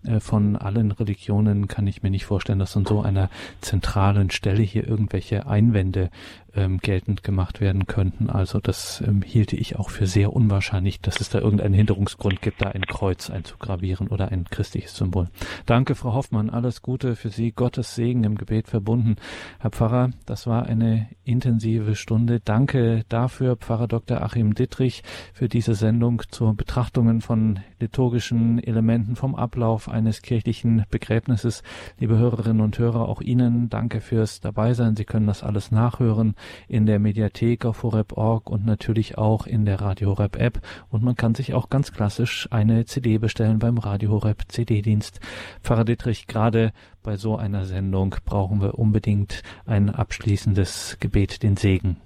[0.07, 4.31] äh, von allen Religionen, kann ich mir nicht vorstellen, dass an so einer zentralen zentralen
[4.31, 6.11] Stelle hier irgendwelche Einwände
[6.57, 8.31] ähm, geltend gemacht werden könnten.
[8.31, 12.63] Also das ähm, hielte ich auch für sehr unwahrscheinlich, dass es da irgendeinen Hinderungsgrund gibt,
[12.63, 15.29] da ein Kreuz einzugravieren oder ein christliches Symbol.
[15.67, 16.51] Danke, Frau Hoffmann.
[16.51, 17.53] Alles Gute für Sie.
[17.53, 19.17] Gottes Segen im Gebet verbunden.
[19.59, 22.41] Herr Pfarrer, das war eine intensive Stunde.
[22.41, 24.23] Danke dafür, Pfarrer Dr.
[24.23, 25.03] Achim Dittrich,
[25.33, 31.63] für diese Sendung zur Betrachtungen von liturgischen Elementen vom Ablauf eines kirchlichen Begräbnisses.
[31.99, 34.97] Liebe Hörerinnen und Hörer, auch Ihnen danke fürs Dabeisein.
[34.97, 36.35] Sie können das alles nachhören
[36.69, 40.61] in der Mediathek auf horep.org und natürlich auch in der Radio Horep App.
[40.91, 45.21] Und man kann sich auch ganz klassisch eine CD bestellen beim Radio Horep CD-Dienst.
[45.63, 46.73] Pfarrer Dietrich, gerade
[47.03, 51.97] bei so einer Sendung brauchen wir unbedingt ein abschließendes Gebet, den Segen.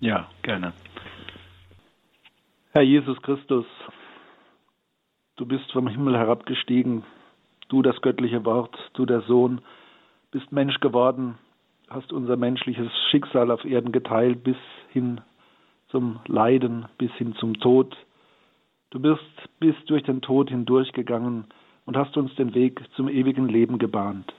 [0.00, 0.72] Ja, gerne.
[2.72, 3.66] Herr Jesus Christus,
[5.36, 7.04] du bist vom Himmel herabgestiegen,
[7.68, 9.60] du das göttliche Wort, du der Sohn,
[10.30, 11.38] bist Mensch geworden,
[11.94, 14.56] hast unser menschliches Schicksal auf Erden geteilt bis
[14.90, 15.20] hin
[15.88, 17.96] zum Leiden, bis hin zum Tod.
[18.90, 19.22] Du bist
[19.60, 21.44] bis durch den Tod hindurchgegangen
[21.86, 24.32] und hast uns den Weg zum ewigen Leben gebahnt.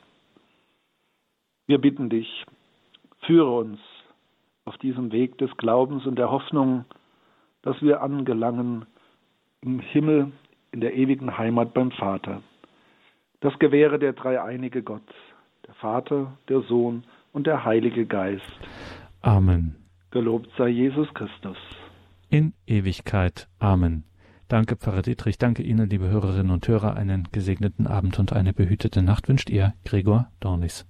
[1.68, 2.46] Wir bitten dich,
[3.22, 3.80] führe uns
[4.66, 6.86] auf diesem Weg des Glaubens und der Hoffnung,
[7.62, 8.86] dass wir angelangen
[9.62, 10.32] im Himmel
[10.72, 12.42] in der ewigen Heimat beim Vater.
[13.40, 15.08] Das gewähre der dreieinige Gott,
[15.66, 17.04] der Vater, der Sohn
[17.36, 18.60] und der Heilige Geist.
[19.22, 19.76] Amen.
[20.10, 21.58] Gelobt sei Jesus Christus.
[22.30, 23.50] In Ewigkeit.
[23.60, 24.06] Amen.
[24.48, 25.38] Danke, Pfarrer Dietrich.
[25.38, 26.96] Danke Ihnen, liebe Hörerinnen und Hörer.
[26.96, 30.88] Einen gesegneten Abend und eine behütete Nacht wünscht Ihr Gregor Dornis.